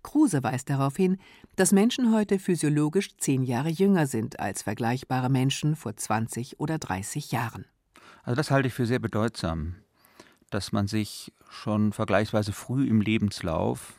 Kruse 0.01 0.43
weist 0.43 0.69
darauf 0.69 0.97
hin, 0.97 1.17
dass 1.55 1.71
Menschen 1.71 2.13
heute 2.13 2.39
physiologisch 2.39 3.15
zehn 3.17 3.43
Jahre 3.43 3.69
jünger 3.69 4.07
sind 4.07 4.39
als 4.39 4.63
vergleichbare 4.63 5.29
Menschen 5.29 5.75
vor 5.75 5.95
20 5.95 6.59
oder 6.59 6.79
30 6.79 7.31
Jahren. 7.31 7.65
Also 8.27 8.35
das 8.35 8.51
halte 8.51 8.67
ich 8.67 8.73
für 8.73 8.85
sehr 8.85 8.99
bedeutsam, 8.99 9.75
dass 10.49 10.73
man 10.73 10.89
sich 10.89 11.31
schon 11.49 11.93
vergleichsweise 11.93 12.51
früh 12.51 12.85
im 12.85 12.99
Lebenslauf 12.99 13.93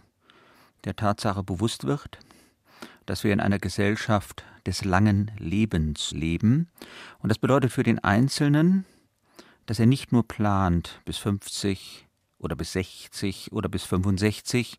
der 0.84 0.96
Tatsache 0.96 1.42
bewusst 1.42 1.84
wird, 1.84 2.18
dass 3.06 3.24
wir 3.24 3.32
in 3.32 3.40
einer 3.40 3.58
Gesellschaft 3.58 4.44
des 4.66 4.84
langen 4.84 5.30
Lebens 5.38 6.10
leben. 6.10 6.68
Und 7.20 7.30
das 7.30 7.38
bedeutet 7.38 7.72
für 7.72 7.84
den 7.84 8.00
Einzelnen, 8.00 8.84
dass 9.64 9.78
er 9.78 9.86
nicht 9.86 10.12
nur 10.12 10.28
plant 10.28 11.00
bis 11.06 11.16
50 11.16 12.06
oder 12.38 12.54
bis 12.54 12.74
60 12.74 13.52
oder 13.52 13.70
bis 13.70 13.84
65 13.84 14.78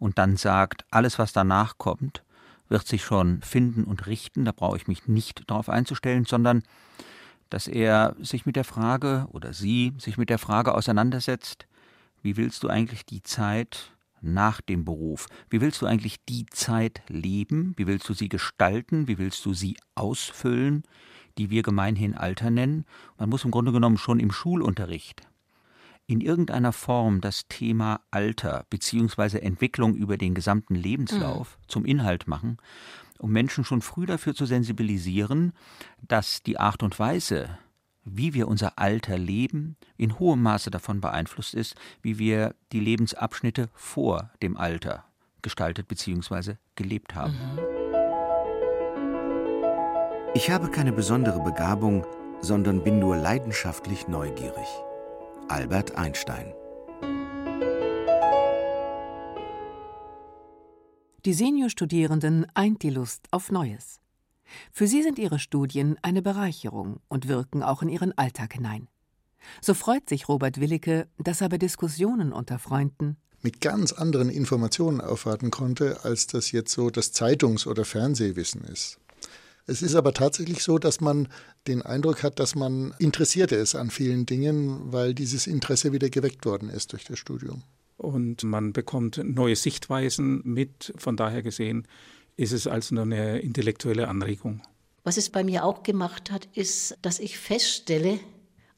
und 0.00 0.18
dann 0.18 0.36
sagt, 0.36 0.84
alles, 0.90 1.20
was 1.20 1.32
danach 1.32 1.78
kommt, 1.78 2.24
wird 2.68 2.88
sich 2.88 3.04
schon 3.04 3.40
finden 3.40 3.84
und 3.84 4.08
richten, 4.08 4.44
da 4.44 4.50
brauche 4.50 4.76
ich 4.76 4.88
mich 4.88 5.06
nicht 5.06 5.48
darauf 5.48 5.68
einzustellen, 5.68 6.24
sondern 6.24 6.64
dass 7.50 7.68
er 7.68 8.16
sich 8.20 8.46
mit 8.46 8.56
der 8.56 8.64
Frage 8.64 9.26
oder 9.32 9.52
sie 9.52 9.92
sich 9.98 10.18
mit 10.18 10.30
der 10.30 10.38
Frage 10.38 10.74
auseinandersetzt, 10.74 11.66
wie 12.22 12.36
willst 12.36 12.62
du 12.62 12.68
eigentlich 12.68 13.04
die 13.04 13.22
Zeit 13.22 13.92
nach 14.20 14.60
dem 14.60 14.84
Beruf, 14.84 15.26
wie 15.50 15.60
willst 15.60 15.82
du 15.82 15.86
eigentlich 15.86 16.24
die 16.24 16.46
Zeit 16.46 17.02
leben, 17.08 17.74
wie 17.76 17.86
willst 17.86 18.08
du 18.08 18.14
sie 18.14 18.28
gestalten, 18.28 19.06
wie 19.06 19.18
willst 19.18 19.44
du 19.44 19.52
sie 19.52 19.76
ausfüllen, 19.94 20.82
die 21.36 21.50
wir 21.50 21.62
gemeinhin 21.62 22.14
Alter 22.14 22.50
nennen. 22.50 22.86
Man 23.18 23.28
muss 23.28 23.44
im 23.44 23.50
Grunde 23.50 23.72
genommen 23.72 23.98
schon 23.98 24.20
im 24.20 24.32
Schulunterricht 24.32 25.22
in 26.06 26.20
irgendeiner 26.20 26.72
Form 26.72 27.20
das 27.20 27.48
Thema 27.48 28.00
Alter 28.10 28.66
bzw. 28.70 29.38
Entwicklung 29.38 29.94
über 29.94 30.16
den 30.16 30.34
gesamten 30.34 30.74
Lebenslauf 30.74 31.56
mhm. 31.58 31.68
zum 31.68 31.84
Inhalt 31.84 32.26
machen 32.26 32.58
um 33.18 33.30
Menschen 33.30 33.64
schon 33.64 33.80
früh 33.80 34.06
dafür 34.06 34.34
zu 34.34 34.44
sensibilisieren, 34.44 35.52
dass 36.02 36.42
die 36.42 36.58
Art 36.58 36.82
und 36.82 36.98
Weise, 36.98 37.58
wie 38.04 38.34
wir 38.34 38.48
unser 38.48 38.78
Alter 38.78 39.16
leben, 39.16 39.76
in 39.96 40.18
hohem 40.18 40.42
Maße 40.42 40.70
davon 40.70 41.00
beeinflusst 41.00 41.54
ist, 41.54 41.74
wie 42.02 42.18
wir 42.18 42.54
die 42.72 42.80
Lebensabschnitte 42.80 43.70
vor 43.72 44.30
dem 44.42 44.56
Alter 44.56 45.04
gestaltet 45.42 45.88
bzw. 45.88 46.56
gelebt 46.76 47.14
haben. 47.14 47.32
Mhm. 47.32 47.58
Ich 50.34 50.50
habe 50.50 50.68
keine 50.68 50.92
besondere 50.92 51.42
Begabung, 51.42 52.04
sondern 52.40 52.82
bin 52.82 52.98
nur 52.98 53.16
leidenschaftlich 53.16 54.08
neugierig. 54.08 54.66
Albert 55.48 55.96
Einstein 55.96 56.54
Die 61.24 61.34
Seniorstudierenden 61.34 62.46
eint 62.54 62.82
die 62.82 62.90
Lust 62.90 63.26
auf 63.30 63.50
Neues. 63.50 64.00
Für 64.72 64.86
sie 64.86 65.02
sind 65.02 65.18
ihre 65.18 65.38
Studien 65.38 65.96
eine 66.00 66.22
Bereicherung 66.22 67.00
und 67.08 67.28
wirken 67.28 67.62
auch 67.62 67.82
in 67.82 67.90
ihren 67.90 68.16
Alltag 68.16 68.54
hinein. 68.54 68.88
So 69.60 69.74
freut 69.74 70.08
sich 70.08 70.28
Robert 70.28 70.60
Willicke, 70.60 71.08
dass 71.18 71.42
er 71.42 71.50
bei 71.50 71.58
Diskussionen 71.58 72.32
unter 72.32 72.58
Freunden 72.58 73.18
mit 73.42 73.60
ganz 73.60 73.92
anderen 73.92 74.30
Informationen 74.30 75.02
aufwarten 75.02 75.50
konnte, 75.50 76.04
als 76.04 76.26
das 76.26 76.50
jetzt 76.52 76.72
so 76.72 76.88
das 76.88 77.12
Zeitungs- 77.12 77.66
oder 77.66 77.84
Fernsehwissen 77.84 78.64
ist. 78.64 78.98
Es 79.66 79.80
ist 79.80 79.94
aber 79.94 80.12
tatsächlich 80.12 80.62
so, 80.62 80.78
dass 80.78 81.00
man 81.00 81.28
den 81.66 81.80
Eindruck 81.80 82.22
hat, 82.22 82.38
dass 82.38 82.54
man 82.54 82.94
interessierte 82.98 83.56
ist 83.56 83.74
an 83.74 83.90
vielen 83.90 84.26
Dingen, 84.26 84.92
weil 84.92 85.14
dieses 85.14 85.46
Interesse 85.46 85.92
wieder 85.92 86.10
geweckt 86.10 86.44
worden 86.44 86.68
ist 86.68 86.92
durch 86.92 87.04
das 87.04 87.18
Studium 87.18 87.62
und 87.96 88.42
man 88.44 88.72
bekommt 88.72 89.20
neue 89.22 89.56
Sichtweisen 89.56 90.42
mit. 90.44 90.92
Von 90.96 91.16
daher 91.16 91.42
gesehen 91.42 91.86
ist 92.36 92.52
es 92.52 92.66
also 92.66 93.00
eine 93.00 93.40
intellektuelle 93.40 94.08
Anregung. 94.08 94.62
Was 95.04 95.16
es 95.16 95.30
bei 95.30 95.44
mir 95.44 95.64
auch 95.64 95.82
gemacht 95.82 96.30
hat, 96.30 96.48
ist, 96.54 96.96
dass 97.02 97.18
ich 97.18 97.38
feststelle, 97.38 98.18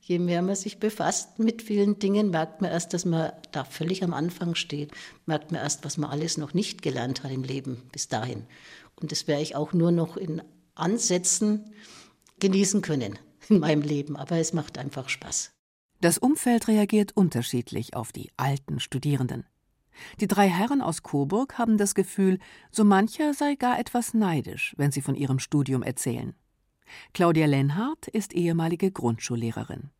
je 0.00 0.18
mehr 0.18 0.42
man 0.42 0.56
sich 0.56 0.78
befasst 0.78 1.38
mit 1.38 1.62
vielen 1.62 1.98
Dingen, 1.98 2.30
merkt 2.30 2.60
man 2.60 2.70
erst, 2.70 2.94
dass 2.94 3.04
man 3.04 3.32
da 3.52 3.64
völlig 3.64 4.02
am 4.02 4.12
Anfang 4.12 4.54
steht. 4.54 4.90
Merkt 5.24 5.52
man 5.52 5.60
erst, 5.60 5.84
was 5.84 5.96
man 5.96 6.10
alles 6.10 6.36
noch 6.36 6.52
nicht 6.52 6.82
gelernt 6.82 7.22
hat 7.22 7.30
im 7.30 7.44
Leben 7.44 7.82
bis 7.92 8.08
dahin. 8.08 8.44
Und 9.00 9.12
das 9.12 9.28
werde 9.28 9.42
ich 9.42 9.56
auch 9.56 9.72
nur 9.72 9.92
noch 9.92 10.16
in 10.16 10.42
Ansätzen 10.76 11.72
genießen 12.38 12.82
können 12.82 13.18
in 13.48 13.58
meinem 13.58 13.82
Leben. 13.82 14.16
Aber 14.16 14.36
es 14.36 14.52
macht 14.52 14.78
einfach 14.78 15.08
Spaß. 15.08 15.52
Das 16.00 16.18
Umfeld 16.18 16.68
reagiert 16.68 17.16
unterschiedlich 17.16 17.96
auf 17.96 18.12
die 18.12 18.30
alten 18.36 18.80
Studierenden. 18.80 19.46
Die 20.20 20.26
drei 20.26 20.48
Herren 20.48 20.82
aus 20.82 21.02
Coburg 21.02 21.58
haben 21.58 21.78
das 21.78 21.94
Gefühl, 21.94 22.38
so 22.70 22.84
mancher 22.84 23.32
sei 23.32 23.54
gar 23.54 23.78
etwas 23.78 24.12
neidisch, 24.12 24.74
wenn 24.76 24.92
sie 24.92 25.00
von 25.00 25.14
ihrem 25.14 25.38
Studium 25.38 25.82
erzählen. 25.82 26.34
Claudia 27.14 27.46
Lenhardt 27.46 28.06
ist 28.08 28.34
ehemalige 28.34 28.90
Grundschullehrerin. 28.92 29.90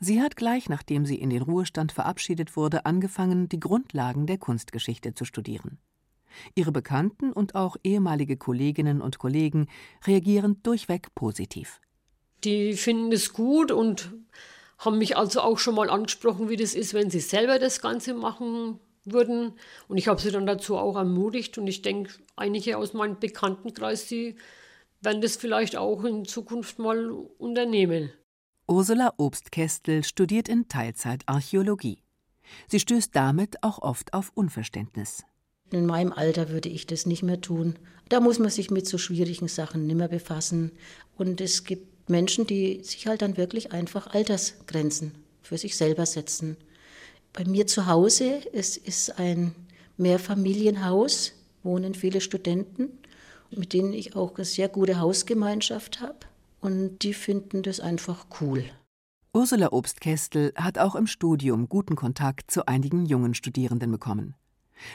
Sie 0.00 0.20
hat 0.20 0.36
gleich 0.36 0.68
nachdem 0.68 1.06
sie 1.06 1.16
in 1.16 1.30
den 1.30 1.42
Ruhestand 1.42 1.92
verabschiedet 1.92 2.56
wurde, 2.56 2.86
angefangen, 2.86 3.48
die 3.48 3.60
Grundlagen 3.60 4.26
der 4.26 4.38
Kunstgeschichte 4.38 5.14
zu 5.14 5.24
studieren. 5.24 5.78
Ihre 6.54 6.72
Bekannten 6.72 7.32
und 7.32 7.54
auch 7.54 7.76
ehemalige 7.82 8.36
Kolleginnen 8.36 9.00
und 9.00 9.18
Kollegen 9.18 9.68
reagieren 10.06 10.62
durchweg 10.62 11.14
positiv. 11.14 11.80
Die 12.44 12.74
finden 12.74 13.12
es 13.12 13.32
gut 13.32 13.72
und 13.72 14.12
haben 14.78 14.98
mich 14.98 15.16
also 15.16 15.40
auch 15.40 15.58
schon 15.58 15.74
mal 15.74 15.90
angesprochen, 15.90 16.48
wie 16.48 16.56
das 16.56 16.74
ist, 16.74 16.94
wenn 16.94 17.10
sie 17.10 17.20
selber 17.20 17.58
das 17.58 17.80
Ganze 17.80 18.14
machen 18.14 18.78
würden. 19.04 19.52
Und 19.88 19.96
ich 19.96 20.08
habe 20.08 20.20
sie 20.20 20.30
dann 20.30 20.46
dazu 20.46 20.76
auch 20.76 20.96
ermutigt. 20.96 21.56
Und 21.58 21.66
ich 21.66 21.82
denke, 21.82 22.12
einige 22.36 22.76
aus 22.76 22.92
meinem 22.92 23.18
Bekanntenkreis, 23.18 24.06
die 24.06 24.36
werden 25.00 25.22
das 25.22 25.36
vielleicht 25.36 25.76
auch 25.76 26.04
in 26.04 26.24
Zukunft 26.24 26.78
mal 26.78 27.10
unternehmen. 27.38 28.10
Ursula 28.68 29.14
Obstkästel 29.16 30.04
studiert 30.04 30.48
in 30.48 30.68
Teilzeit 30.68 31.22
Archäologie. 31.26 32.02
Sie 32.68 32.80
stößt 32.80 33.14
damit 33.14 33.62
auch 33.62 33.80
oft 33.80 34.12
auf 34.12 34.30
Unverständnis. 34.34 35.24
In 35.70 35.86
meinem 35.86 36.12
Alter 36.12 36.50
würde 36.50 36.68
ich 36.68 36.86
das 36.86 37.06
nicht 37.06 37.22
mehr 37.22 37.40
tun. 37.40 37.76
Da 38.08 38.20
muss 38.20 38.38
man 38.38 38.50
sich 38.50 38.70
mit 38.70 38.86
so 38.86 38.98
schwierigen 38.98 39.48
Sachen 39.48 39.86
nicht 39.86 39.96
mehr 39.96 40.08
befassen. 40.08 40.72
Und 41.16 41.40
es 41.40 41.64
gibt 41.64 42.08
Menschen, 42.08 42.46
die 42.46 42.82
sich 42.82 43.06
halt 43.06 43.22
dann 43.22 43.36
wirklich 43.36 43.72
einfach 43.72 44.06
Altersgrenzen 44.08 45.12
für 45.42 45.58
sich 45.58 45.76
selber 45.76 46.06
setzen. 46.06 46.56
Bei 47.32 47.44
mir 47.44 47.66
zu 47.66 47.86
Hause, 47.86 48.40
es 48.52 48.76
ist 48.76 49.18
ein 49.18 49.54
Mehrfamilienhaus, 49.96 51.32
wohnen 51.62 51.94
viele 51.94 52.20
Studenten, 52.20 52.90
mit 53.50 53.72
denen 53.72 53.92
ich 53.92 54.14
auch 54.16 54.36
eine 54.36 54.44
sehr 54.44 54.68
gute 54.68 55.00
Hausgemeinschaft 55.00 56.00
habe. 56.00 56.18
Und 56.60 57.02
die 57.02 57.14
finden 57.14 57.62
das 57.62 57.80
einfach 57.80 58.26
cool. 58.40 58.64
Ursula 59.34 59.72
Obstkästel 59.72 60.52
hat 60.56 60.78
auch 60.78 60.94
im 60.94 61.06
Studium 61.06 61.68
guten 61.68 61.94
Kontakt 61.94 62.50
zu 62.50 62.66
einigen 62.66 63.04
jungen 63.04 63.34
Studierenden 63.34 63.90
bekommen. 63.90 64.34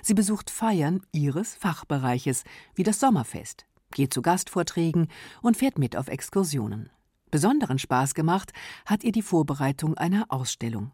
Sie 0.01 0.13
besucht 0.13 0.49
Feiern 0.49 1.05
ihres 1.11 1.55
Fachbereiches, 1.55 2.43
wie 2.75 2.83
das 2.83 2.99
Sommerfest, 2.99 3.65
geht 3.91 4.13
zu 4.13 4.21
Gastvorträgen 4.21 5.07
und 5.41 5.57
fährt 5.57 5.77
mit 5.77 5.95
auf 5.95 6.07
Exkursionen. 6.07 6.89
Besonderen 7.29 7.79
Spaß 7.79 8.13
gemacht 8.13 8.51
hat 8.85 9.03
ihr 9.03 9.11
die 9.11 9.21
Vorbereitung 9.21 9.97
einer 9.97 10.25
Ausstellung. 10.29 10.91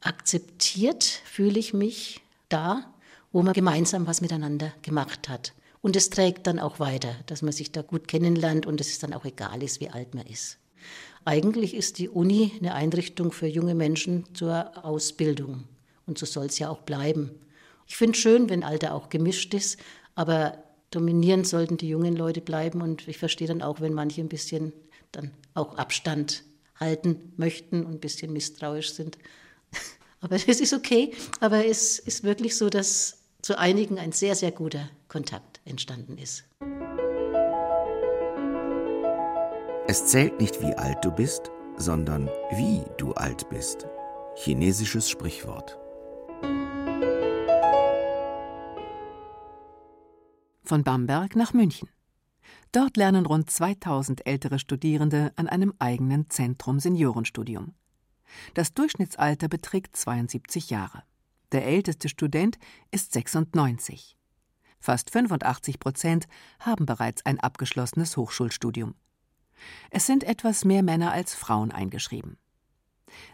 Akzeptiert 0.00 1.04
fühle 1.04 1.58
ich 1.58 1.74
mich 1.74 2.22
da, 2.48 2.94
wo 3.32 3.42
man 3.42 3.52
gemeinsam 3.52 4.06
was 4.06 4.20
miteinander 4.20 4.72
gemacht 4.82 5.28
hat. 5.28 5.52
Und 5.82 5.96
es 5.96 6.10
trägt 6.10 6.46
dann 6.46 6.58
auch 6.58 6.78
weiter, 6.78 7.16
dass 7.26 7.42
man 7.42 7.52
sich 7.52 7.72
da 7.72 7.82
gut 7.82 8.06
kennenlernt 8.06 8.66
und 8.66 8.80
es 8.80 8.98
dann 8.98 9.14
auch 9.14 9.24
egal 9.24 9.62
ist, 9.62 9.80
wie 9.80 9.88
alt 9.88 10.14
man 10.14 10.26
ist. 10.26 10.58
Eigentlich 11.24 11.74
ist 11.74 11.98
die 11.98 12.08
Uni 12.08 12.52
eine 12.58 12.74
Einrichtung 12.74 13.32
für 13.32 13.46
junge 13.46 13.74
Menschen 13.74 14.24
zur 14.34 14.84
Ausbildung. 14.84 15.64
Und 16.06 16.18
so 16.18 16.26
soll 16.26 16.46
es 16.46 16.58
ja 16.58 16.70
auch 16.70 16.80
bleiben. 16.80 17.30
Ich 17.90 17.96
finde 17.96 18.12
es 18.12 18.22
schön, 18.22 18.48
wenn 18.48 18.62
Alter 18.62 18.94
auch 18.94 19.08
gemischt 19.08 19.52
ist, 19.52 19.76
aber 20.14 20.62
dominierend 20.92 21.44
sollten 21.48 21.76
die 21.76 21.88
jungen 21.88 22.14
Leute 22.14 22.40
bleiben. 22.40 22.82
Und 22.82 23.08
ich 23.08 23.18
verstehe 23.18 23.48
dann 23.48 23.62
auch, 23.62 23.80
wenn 23.80 23.94
manche 23.94 24.20
ein 24.20 24.28
bisschen 24.28 24.72
dann 25.10 25.32
auch 25.54 25.76
Abstand 25.76 26.44
halten 26.78 27.32
möchten 27.36 27.84
und 27.84 27.94
ein 27.94 28.00
bisschen 28.00 28.32
misstrauisch 28.32 28.92
sind. 28.92 29.18
Aber 30.20 30.36
es 30.36 30.44
ist 30.44 30.72
okay. 30.72 31.12
Aber 31.40 31.66
es 31.66 31.98
ist 31.98 32.22
wirklich 32.22 32.56
so, 32.56 32.70
dass 32.70 33.18
zu 33.42 33.58
einigen 33.58 33.98
ein 33.98 34.12
sehr, 34.12 34.36
sehr 34.36 34.52
guter 34.52 34.88
Kontakt 35.08 35.60
entstanden 35.64 36.16
ist. 36.16 36.44
Es 39.88 40.06
zählt 40.06 40.40
nicht, 40.40 40.62
wie 40.62 40.74
alt 40.74 41.04
du 41.04 41.10
bist, 41.10 41.50
sondern 41.76 42.30
wie 42.52 42.84
du 42.98 43.14
alt 43.14 43.48
bist. 43.48 43.88
Chinesisches 44.36 45.10
Sprichwort. 45.10 45.79
Von 50.70 50.84
Bamberg 50.84 51.34
nach 51.34 51.52
München. 51.52 51.88
Dort 52.70 52.96
lernen 52.96 53.26
rund 53.26 53.50
2000 53.50 54.24
ältere 54.24 54.60
Studierende 54.60 55.32
an 55.34 55.48
einem 55.48 55.74
eigenen 55.80 56.30
Zentrum 56.30 56.78
Seniorenstudium. 56.78 57.74
Das 58.54 58.72
Durchschnittsalter 58.72 59.48
beträgt 59.48 59.96
72 59.96 60.70
Jahre. 60.70 61.02
Der 61.50 61.66
älteste 61.66 62.08
Student 62.08 62.56
ist 62.92 63.12
96. 63.12 64.16
Fast 64.78 65.10
85 65.10 65.80
Prozent 65.80 66.28
haben 66.60 66.86
bereits 66.86 67.26
ein 67.26 67.40
abgeschlossenes 67.40 68.16
Hochschulstudium. 68.16 68.94
Es 69.90 70.06
sind 70.06 70.22
etwas 70.22 70.64
mehr 70.64 70.84
Männer 70.84 71.10
als 71.10 71.34
Frauen 71.34 71.72
eingeschrieben. 71.72 72.38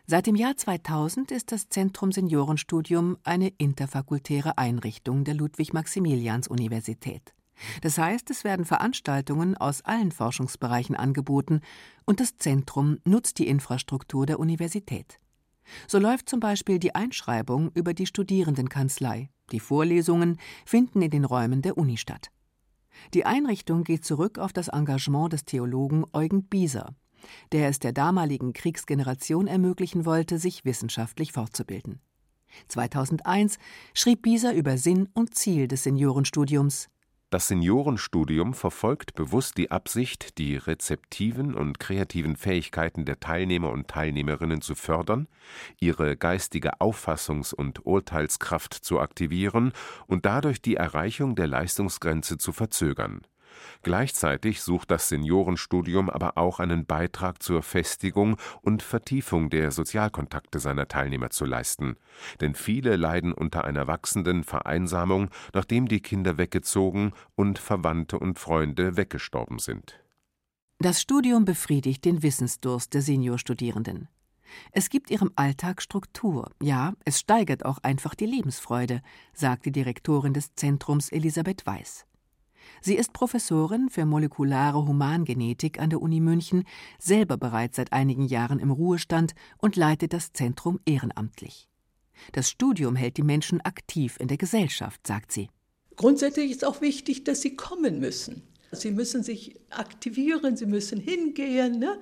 Seit 0.06 0.26
dem 0.26 0.36
Jahr 0.36 0.56
2000 0.56 1.30
ist 1.30 1.52
das 1.52 1.68
Zentrum 1.68 2.12
Seniorenstudium 2.12 3.18
eine 3.24 3.48
interfakultäre 3.48 4.58
Einrichtung 4.58 5.24
der 5.24 5.34
Ludwig-Maximilians-Universität. 5.34 7.34
Das 7.80 7.98
heißt, 7.98 8.30
es 8.30 8.44
werden 8.44 8.64
Veranstaltungen 8.64 9.56
aus 9.56 9.82
allen 9.82 10.12
Forschungsbereichen 10.12 10.94
angeboten 10.94 11.62
und 12.04 12.20
das 12.20 12.36
Zentrum 12.36 12.98
nutzt 13.04 13.38
die 13.38 13.48
Infrastruktur 13.48 14.26
der 14.26 14.38
Universität. 14.38 15.18
So 15.88 15.98
läuft 15.98 16.28
zum 16.28 16.40
Beispiel 16.40 16.78
die 16.78 16.94
Einschreibung 16.94 17.70
über 17.74 17.94
die 17.94 18.06
Studierendenkanzlei. 18.06 19.30
Die 19.52 19.60
Vorlesungen 19.60 20.38
finden 20.64 21.02
in 21.02 21.10
den 21.10 21.24
Räumen 21.24 21.62
der 21.62 21.78
Uni 21.78 21.96
statt. 21.96 22.30
Die 23.14 23.26
Einrichtung 23.26 23.84
geht 23.84 24.04
zurück 24.04 24.38
auf 24.38 24.52
das 24.52 24.68
Engagement 24.68 25.32
des 25.32 25.44
Theologen 25.44 26.04
Eugen 26.12 26.44
Bieser, 26.44 26.94
der 27.52 27.68
es 27.68 27.78
der 27.78 27.92
damaligen 27.92 28.52
Kriegsgeneration 28.52 29.46
ermöglichen 29.46 30.04
wollte, 30.04 30.38
sich 30.38 30.64
wissenschaftlich 30.64 31.32
fortzubilden. 31.32 32.00
2001 32.68 33.58
schrieb 33.94 34.22
Bieser 34.22 34.54
über 34.54 34.78
Sinn 34.78 35.08
und 35.14 35.34
Ziel 35.34 35.68
des 35.68 35.82
Seniorenstudiums 35.82 36.88
das 37.28 37.48
Seniorenstudium 37.48 38.54
verfolgt 38.54 39.14
bewusst 39.14 39.58
die 39.58 39.72
Absicht, 39.72 40.38
die 40.38 40.56
rezeptiven 40.56 41.54
und 41.54 41.80
kreativen 41.80 42.36
Fähigkeiten 42.36 43.04
der 43.04 43.18
Teilnehmer 43.18 43.70
und 43.70 43.88
Teilnehmerinnen 43.88 44.60
zu 44.60 44.76
fördern, 44.76 45.26
ihre 45.80 46.16
geistige 46.16 46.80
Auffassungs- 46.80 47.52
und 47.52 47.84
Urteilskraft 47.84 48.74
zu 48.74 49.00
aktivieren 49.00 49.72
und 50.06 50.24
dadurch 50.24 50.62
die 50.62 50.76
Erreichung 50.76 51.34
der 51.34 51.48
Leistungsgrenze 51.48 52.38
zu 52.38 52.52
verzögern 52.52 53.22
Gleichzeitig 53.82 54.62
sucht 54.62 54.90
das 54.90 55.08
Seniorenstudium 55.08 56.10
aber 56.10 56.38
auch 56.38 56.60
einen 56.60 56.86
Beitrag 56.86 57.42
zur 57.42 57.62
Festigung 57.62 58.36
und 58.62 58.82
Vertiefung 58.82 59.50
der 59.50 59.70
Sozialkontakte 59.70 60.58
seiner 60.58 60.88
Teilnehmer 60.88 61.30
zu 61.30 61.44
leisten. 61.44 61.96
Denn 62.40 62.54
viele 62.54 62.96
leiden 62.96 63.32
unter 63.32 63.64
einer 63.64 63.86
wachsenden 63.86 64.44
Vereinsamung, 64.44 65.30
nachdem 65.54 65.88
die 65.88 66.00
Kinder 66.00 66.38
weggezogen 66.38 67.12
und 67.34 67.58
Verwandte 67.58 68.18
und 68.18 68.38
Freunde 68.38 68.96
weggestorben 68.96 69.58
sind. 69.58 70.00
Das 70.78 71.00
Studium 71.00 71.44
befriedigt 71.44 72.04
den 72.04 72.22
Wissensdurst 72.22 72.92
der 72.92 73.00
Seniorstudierenden. 73.00 74.08
Es 74.72 74.90
gibt 74.90 75.10
ihrem 75.10 75.32
Alltag 75.36 75.82
Struktur, 75.82 76.50
ja, 76.62 76.92
es 77.04 77.20
steigert 77.20 77.64
auch 77.64 77.78
einfach 77.78 78.14
die 78.14 78.26
Lebensfreude, 78.26 79.02
sagt 79.32 79.66
die 79.66 79.72
Direktorin 79.72 80.34
des 80.34 80.54
Zentrums 80.54 81.10
Elisabeth 81.10 81.66
Weiß. 81.66 82.05
Sie 82.80 82.94
ist 82.94 83.12
Professorin 83.12 83.88
für 83.90 84.04
molekulare 84.04 84.86
Humangenetik 84.86 85.80
an 85.80 85.90
der 85.90 86.02
Uni 86.02 86.20
München, 86.20 86.64
selber 86.98 87.36
bereits 87.36 87.76
seit 87.76 87.92
einigen 87.92 88.26
Jahren 88.26 88.58
im 88.58 88.70
Ruhestand 88.70 89.34
und 89.58 89.76
leitet 89.76 90.12
das 90.12 90.32
Zentrum 90.32 90.80
ehrenamtlich. 90.86 91.68
Das 92.32 92.48
Studium 92.48 92.96
hält 92.96 93.16
die 93.16 93.22
Menschen 93.22 93.60
aktiv 93.60 94.16
in 94.18 94.28
der 94.28 94.38
Gesellschaft, 94.38 95.06
sagt 95.06 95.32
sie. 95.32 95.48
Grundsätzlich 95.96 96.50
ist 96.50 96.64
auch 96.64 96.80
wichtig, 96.80 97.24
dass 97.24 97.40
sie 97.40 97.56
kommen 97.56 98.00
müssen. 98.00 98.42
Sie 98.76 98.90
müssen 98.90 99.22
sich 99.22 99.56
aktivieren, 99.70 100.56
sie 100.56 100.66
müssen 100.66 101.00
hingehen, 101.00 101.78
ne? 101.78 101.98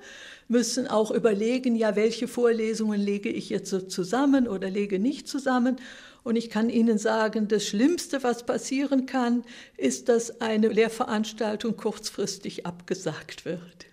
müssen 0.47 0.87
auch 0.87 1.11
überlegen, 1.11 1.75
ja, 1.75 1.95
welche 1.95 2.27
Vorlesungen 2.27 3.01
lege 3.01 3.29
ich 3.29 3.49
jetzt 3.49 3.69
so 3.69 3.81
zusammen 3.81 4.47
oder 4.47 4.69
lege 4.69 4.99
nicht 4.99 5.27
zusammen. 5.27 5.77
Und 6.23 6.35
ich 6.35 6.49
kann 6.49 6.69
Ihnen 6.69 6.97
sagen, 6.97 7.47
das 7.47 7.67
Schlimmste, 7.67 8.23
was 8.23 8.45
passieren 8.45 9.05
kann, 9.05 9.43
ist, 9.77 10.09
dass 10.09 10.41
eine 10.41 10.69
Lehrveranstaltung 10.69 11.77
kurzfristig 11.77 12.65
abgesagt 12.65 13.45
wird, 13.45 13.85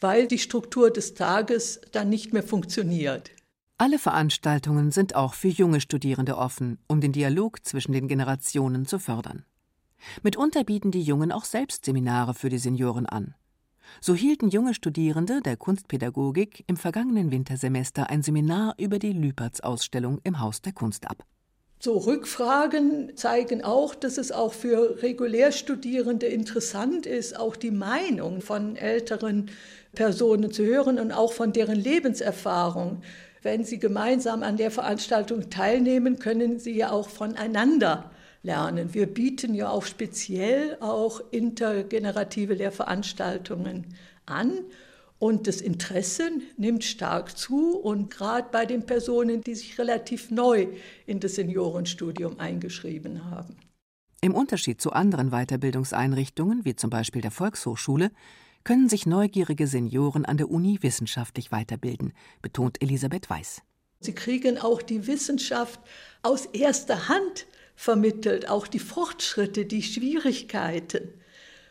weil 0.00 0.26
die 0.26 0.38
Struktur 0.38 0.90
des 0.90 1.14
Tages 1.14 1.80
dann 1.92 2.08
nicht 2.08 2.32
mehr 2.32 2.42
funktioniert. 2.42 3.30
Alle 3.78 3.98
Veranstaltungen 3.98 4.90
sind 4.90 5.14
auch 5.14 5.34
für 5.34 5.48
junge 5.48 5.80
Studierende 5.80 6.38
offen, 6.38 6.78
um 6.88 7.00
den 7.00 7.12
Dialog 7.12 7.64
zwischen 7.64 7.92
den 7.92 8.08
Generationen 8.08 8.86
zu 8.86 8.98
fördern. 8.98 9.44
Mitunter 10.22 10.64
bieten 10.64 10.90
die 10.90 11.02
Jungen 11.02 11.32
auch 11.32 11.44
selbst 11.44 11.84
Seminare 11.84 12.34
für 12.34 12.48
die 12.48 12.58
Senioren 12.58 13.06
an. 13.06 13.34
So 14.00 14.14
hielten 14.14 14.48
junge 14.48 14.74
Studierende 14.74 15.40
der 15.40 15.56
Kunstpädagogik 15.56 16.64
im 16.66 16.76
vergangenen 16.76 17.30
Wintersemester 17.30 18.10
ein 18.10 18.22
Seminar 18.22 18.74
über 18.78 18.98
die 18.98 19.12
Lüpertz-Ausstellung 19.12 20.20
im 20.24 20.40
Haus 20.40 20.60
der 20.62 20.72
Kunst 20.72 21.08
ab. 21.08 21.24
So 21.78 21.98
Rückfragen 21.98 23.16
zeigen 23.16 23.62
auch, 23.62 23.94
dass 23.94 24.16
es 24.16 24.32
auch 24.32 24.54
für 24.54 25.02
Regulärstudierende 25.02 26.26
interessant 26.26 27.04
ist, 27.04 27.38
auch 27.38 27.54
die 27.54 27.70
Meinung 27.70 28.40
von 28.40 28.76
älteren 28.76 29.50
Personen 29.94 30.50
zu 30.50 30.64
hören 30.64 30.98
und 30.98 31.12
auch 31.12 31.32
von 31.32 31.52
deren 31.52 31.76
Lebenserfahrung. 31.76 33.02
Wenn 33.42 33.62
sie 33.64 33.78
gemeinsam 33.78 34.42
an 34.42 34.56
der 34.56 34.70
Veranstaltung 34.70 35.50
teilnehmen, 35.50 36.18
können 36.18 36.58
sie 36.58 36.76
ja 36.76 36.90
auch 36.90 37.08
voneinander 37.08 38.10
lernen. 38.46 38.94
Wir 38.94 39.06
bieten 39.06 39.54
ja 39.54 39.68
auch 39.68 39.84
speziell 39.84 40.78
auch 40.80 41.20
intergenerative 41.30 42.54
Lehrveranstaltungen 42.54 43.94
an 44.24 44.52
und 45.18 45.46
das 45.46 45.60
Interesse 45.60 46.30
nimmt 46.56 46.84
stark 46.84 47.36
zu 47.36 47.76
und 47.76 48.10
gerade 48.10 48.48
bei 48.50 48.64
den 48.64 48.86
Personen, 48.86 49.42
die 49.42 49.54
sich 49.54 49.78
relativ 49.78 50.30
neu 50.30 50.68
in 51.06 51.20
das 51.20 51.34
Seniorenstudium 51.34 52.38
eingeschrieben 52.38 53.30
haben. 53.30 53.56
Im 54.20 54.34
Unterschied 54.34 54.80
zu 54.80 54.92
anderen 54.92 55.30
Weiterbildungseinrichtungen, 55.30 56.64
wie 56.64 56.76
zum 56.76 56.90
Beispiel 56.90 57.22
der 57.22 57.30
Volkshochschule, 57.30 58.10
können 58.64 58.88
sich 58.88 59.06
neugierige 59.06 59.66
Senioren 59.66 60.24
an 60.24 60.38
der 60.38 60.50
Uni 60.50 60.78
wissenschaftlich 60.80 61.52
weiterbilden, 61.52 62.12
betont 62.42 62.82
Elisabeth 62.82 63.30
Weiß. 63.30 63.62
Sie 64.00 64.14
kriegen 64.14 64.58
auch 64.58 64.82
die 64.82 65.06
Wissenschaft 65.06 65.80
aus 66.22 66.46
erster 66.46 67.08
Hand 67.08 67.46
vermittelt, 67.76 68.48
auch 68.48 68.66
die 68.66 68.78
Fortschritte, 68.78 69.66
die 69.66 69.82
Schwierigkeiten. 69.82 71.14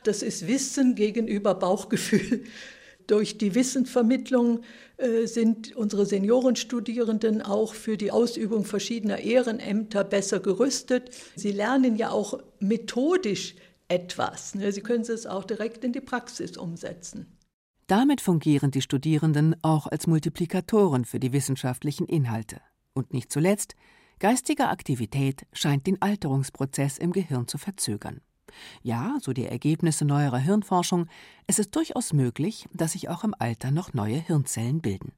Das 0.03 0.21
ist 0.21 0.47
Wissen 0.47 0.95
gegenüber 0.95 1.55
Bauchgefühl 1.55 2.43
durch 3.07 3.37
die 3.37 3.55
Wissensvermittlung 3.55 4.61
äh, 4.97 5.25
sind 5.25 5.75
unsere 5.75 6.05
Seniorenstudierenden 6.05 7.41
auch 7.41 7.73
für 7.73 7.97
die 7.97 8.11
Ausübung 8.11 8.65
verschiedener 8.65 9.19
Ehrenämter 9.19 10.03
besser 10.03 10.39
gerüstet. 10.39 11.09
Sie 11.35 11.51
lernen 11.51 11.95
ja 11.95 12.11
auch 12.11 12.39
methodisch 12.59 13.55
etwas. 13.87 14.55
Ne? 14.55 14.71
Sie 14.71 14.81
können 14.81 15.03
es 15.03 15.25
auch 15.25 15.43
direkt 15.43 15.83
in 15.83 15.93
die 15.93 16.01
Praxis 16.01 16.57
umsetzen. 16.57 17.37
Damit 17.87 18.21
fungieren 18.21 18.71
die 18.71 18.81
Studierenden 18.81 19.55
auch 19.61 19.85
als 19.85 20.07
Multiplikatoren 20.07 21.05
für 21.05 21.19
die 21.19 21.33
wissenschaftlichen 21.33 22.07
Inhalte. 22.07 22.59
Und 22.93 23.13
nicht 23.13 23.31
zuletzt, 23.31 23.75
Geistige 24.19 24.69
Aktivität 24.69 25.45
scheint 25.51 25.87
den 25.87 26.01
Alterungsprozess 26.01 26.97
im 26.97 27.11
Gehirn 27.11 27.47
zu 27.47 27.57
verzögern. 27.57 28.21
Ja, 28.81 29.17
so 29.21 29.33
die 29.33 29.45
Ergebnisse 29.45 30.05
neuerer 30.05 30.37
Hirnforschung, 30.37 31.07
es 31.47 31.59
ist 31.59 31.75
durchaus 31.75 32.13
möglich, 32.13 32.67
dass 32.73 32.93
sich 32.93 33.09
auch 33.09 33.23
im 33.23 33.35
Alter 33.37 33.71
noch 33.71 33.93
neue 33.93 34.15
Hirnzellen 34.15 34.81
bilden. 34.81 35.11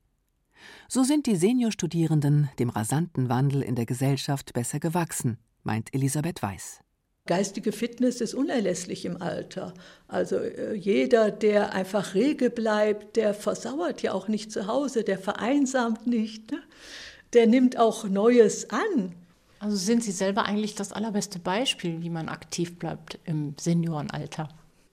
So 0.87 1.03
sind 1.03 1.27
die 1.27 1.35
Seniorstudierenden 1.35 2.49
dem 2.57 2.69
rasanten 2.69 3.29
Wandel 3.29 3.61
in 3.61 3.75
der 3.75 3.85
Gesellschaft 3.85 4.53
besser 4.53 4.79
gewachsen, 4.79 5.37
meint 5.63 5.93
Elisabeth 5.93 6.41
Weiß. 6.41 6.81
Geistige 7.27 7.73
Fitness 7.73 8.21
ist 8.21 8.33
unerlässlich 8.33 9.03
im 9.03 9.21
Alter. 9.21 9.73
Also 10.07 10.37
äh, 10.37 10.73
jeder, 10.73 11.29
der 11.29 11.73
einfach 11.73 12.15
rege 12.15 12.49
bleibt, 12.49 13.17
der 13.17 13.33
versauert 13.33 14.01
ja 14.01 14.13
auch 14.13 14.29
nicht 14.29 14.51
zu 14.51 14.65
Hause, 14.65 15.03
der 15.03 15.19
vereinsamt 15.19 16.07
nicht, 16.07 16.51
ne? 16.51 16.59
Der 17.33 17.47
nimmt 17.47 17.77
auch 17.77 18.05
Neues 18.05 18.69
an. 18.69 19.13
Also 19.59 19.75
sind 19.75 20.03
Sie 20.03 20.11
selber 20.11 20.45
eigentlich 20.45 20.75
das 20.75 20.91
allerbeste 20.91 21.39
Beispiel, 21.39 22.01
wie 22.01 22.09
man 22.09 22.29
aktiv 22.29 22.77
bleibt 22.77 23.19
im 23.25 23.55
Seniorenalter? 23.59 24.49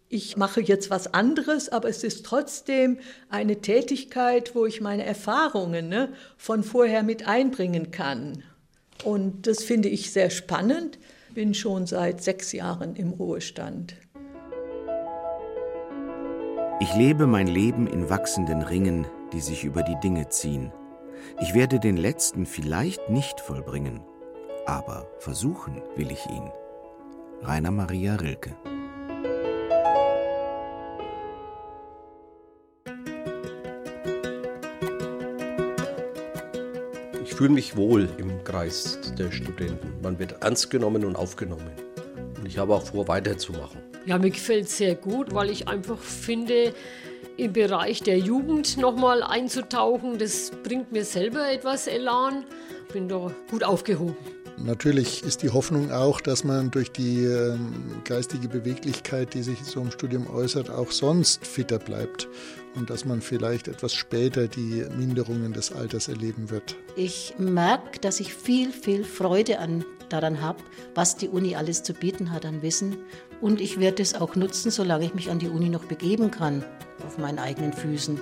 Ich 0.09 0.37
mache 0.37 0.61
jetzt 0.61 0.91
was 0.91 1.13
anderes, 1.13 1.71
aber 1.71 1.89
es 1.89 2.05
ist 2.05 2.25
trotzdem 2.25 2.99
eine 3.31 3.61
Tätigkeit, 3.61 4.55
wo 4.55 4.65
ich 4.65 4.81
meine 4.81 5.05
Erfahrungen 5.05 5.89
ne, 5.89 6.13
von 6.37 6.63
vorher 6.63 7.03
mit 7.03 7.27
einbringen 7.27 7.91
kann. 7.91 8.45
Und 9.03 9.47
das 9.47 9.65
finde 9.65 9.89
ich 9.89 10.13
sehr 10.13 10.31
spannend. 10.31 10.99
Bin 11.35 11.53
schon 11.53 11.87
seit 11.87 12.23
sechs 12.23 12.53
Jahren 12.53 12.95
im 12.95 13.11
Ruhestand. 13.11 13.97
Ich 16.81 16.95
lebe 16.95 17.27
mein 17.27 17.49
Leben 17.49 17.87
in 17.87 18.09
wachsenden 18.09 18.63
Ringen, 18.63 19.07
die 19.33 19.41
sich 19.41 19.65
über 19.65 19.83
die 19.83 19.99
Dinge 20.01 20.29
ziehen. 20.29 20.73
Ich 21.41 21.55
werde 21.55 21.81
den 21.81 21.97
letzten 21.97 22.47
vielleicht 22.47 23.11
nicht 23.11 23.41
vollbringen, 23.41 24.01
aber 24.67 25.07
versuchen 25.19 25.83
will 25.97 26.11
ich 26.11 26.27
ihn. 26.27 26.51
Rainer 27.43 27.71
Maria 27.71 28.17
Rilke 28.17 28.57
Ich 37.35 37.39
fühle 37.39 37.51
mich 37.51 37.77
wohl 37.77 38.09
im 38.19 38.45
Kreis 38.45 39.01
der 39.19 39.33
Studenten. 39.33 40.01
Man 40.03 40.21
wird 40.21 40.43
ernst 40.43 40.71
genommen 40.71 41.05
und 41.05 41.17
aufgenommen. 41.17 41.73
Und 42.37 42.47
ich 42.47 42.59
habe 42.59 42.73
auch 42.73 42.87
vor, 42.87 43.09
weiterzumachen. 43.09 43.81
Ja, 44.07 44.19
mir 44.19 44.31
gefällt 44.31 44.67
es 44.67 44.77
sehr 44.77 44.95
gut, 44.95 45.35
weil 45.35 45.51
ich 45.51 45.67
einfach 45.67 45.99
finde, 45.99 46.73
im 47.37 47.53
Bereich 47.53 48.03
der 48.03 48.19
Jugend 48.19 48.77
nochmal 48.77 49.23
einzutauchen, 49.23 50.19
das 50.19 50.51
bringt 50.63 50.93
mir 50.93 51.05
selber 51.05 51.51
etwas 51.51 51.87
Elan. 51.87 52.45
Bin 52.93 53.09
da 53.09 53.31
gut 53.51 53.65
aufgehoben. 53.65 54.17
Natürlich 54.57 55.25
ist 55.25 55.43
die 55.43 55.51
Hoffnung 55.51 55.91
auch, 55.91 56.21
dass 56.21 56.45
man 56.45 56.71
durch 56.71 56.93
die 56.93 57.25
ähm, 57.25 57.73
geistige 58.05 58.49
Beweglichkeit, 58.49 59.35
die 59.35 59.43
sich 59.43 59.65
so 59.65 59.81
im 59.81 59.91
Studium 59.91 60.29
äußert, 60.29 60.71
auch 60.71 60.93
sonst 60.93 61.45
fitter 61.45 61.81
bleibt 61.81 62.29
und 62.77 62.89
dass 62.89 63.05
man 63.05 63.21
vielleicht 63.21 63.67
etwas 63.67 63.95
später 63.95 64.47
die 64.47 64.85
Minderungen 64.97 65.53
des 65.53 65.73
Alters 65.73 66.09
erleben 66.09 66.51
wird. 66.51 66.77
Ich 66.95 67.35
merke, 67.37 67.99
dass 67.99 68.21
ich 68.21 68.33
viel, 68.33 68.71
viel 68.71 69.05
Freude 69.05 69.59
an, 69.59 69.85
daran 70.09 70.41
habe, 70.41 70.63
was 70.95 71.17
die 71.17 71.29
Uni 71.29 71.57
alles 71.57 71.83
zu 71.83 71.93
bieten 71.93 72.31
hat 72.31 72.47
an 72.47 72.63
Wissen. 72.63 72.97
Und 73.41 73.61
ich 73.61 73.81
werde 73.81 74.03
es 74.03 74.15
auch 74.15 74.37
nutzen, 74.37 74.71
solange 74.71 75.05
ich 75.07 75.15
mich 75.15 75.31
an 75.31 75.41
die 75.41 75.49
Uni 75.49 75.69
noch 75.69 75.85
begeben 75.85 76.31
kann, 76.31 76.65
auf 77.05 77.19
meinen 77.19 77.39
eigenen 77.39 77.73
Füßen. 77.73 78.19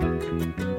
Musik 0.00 0.77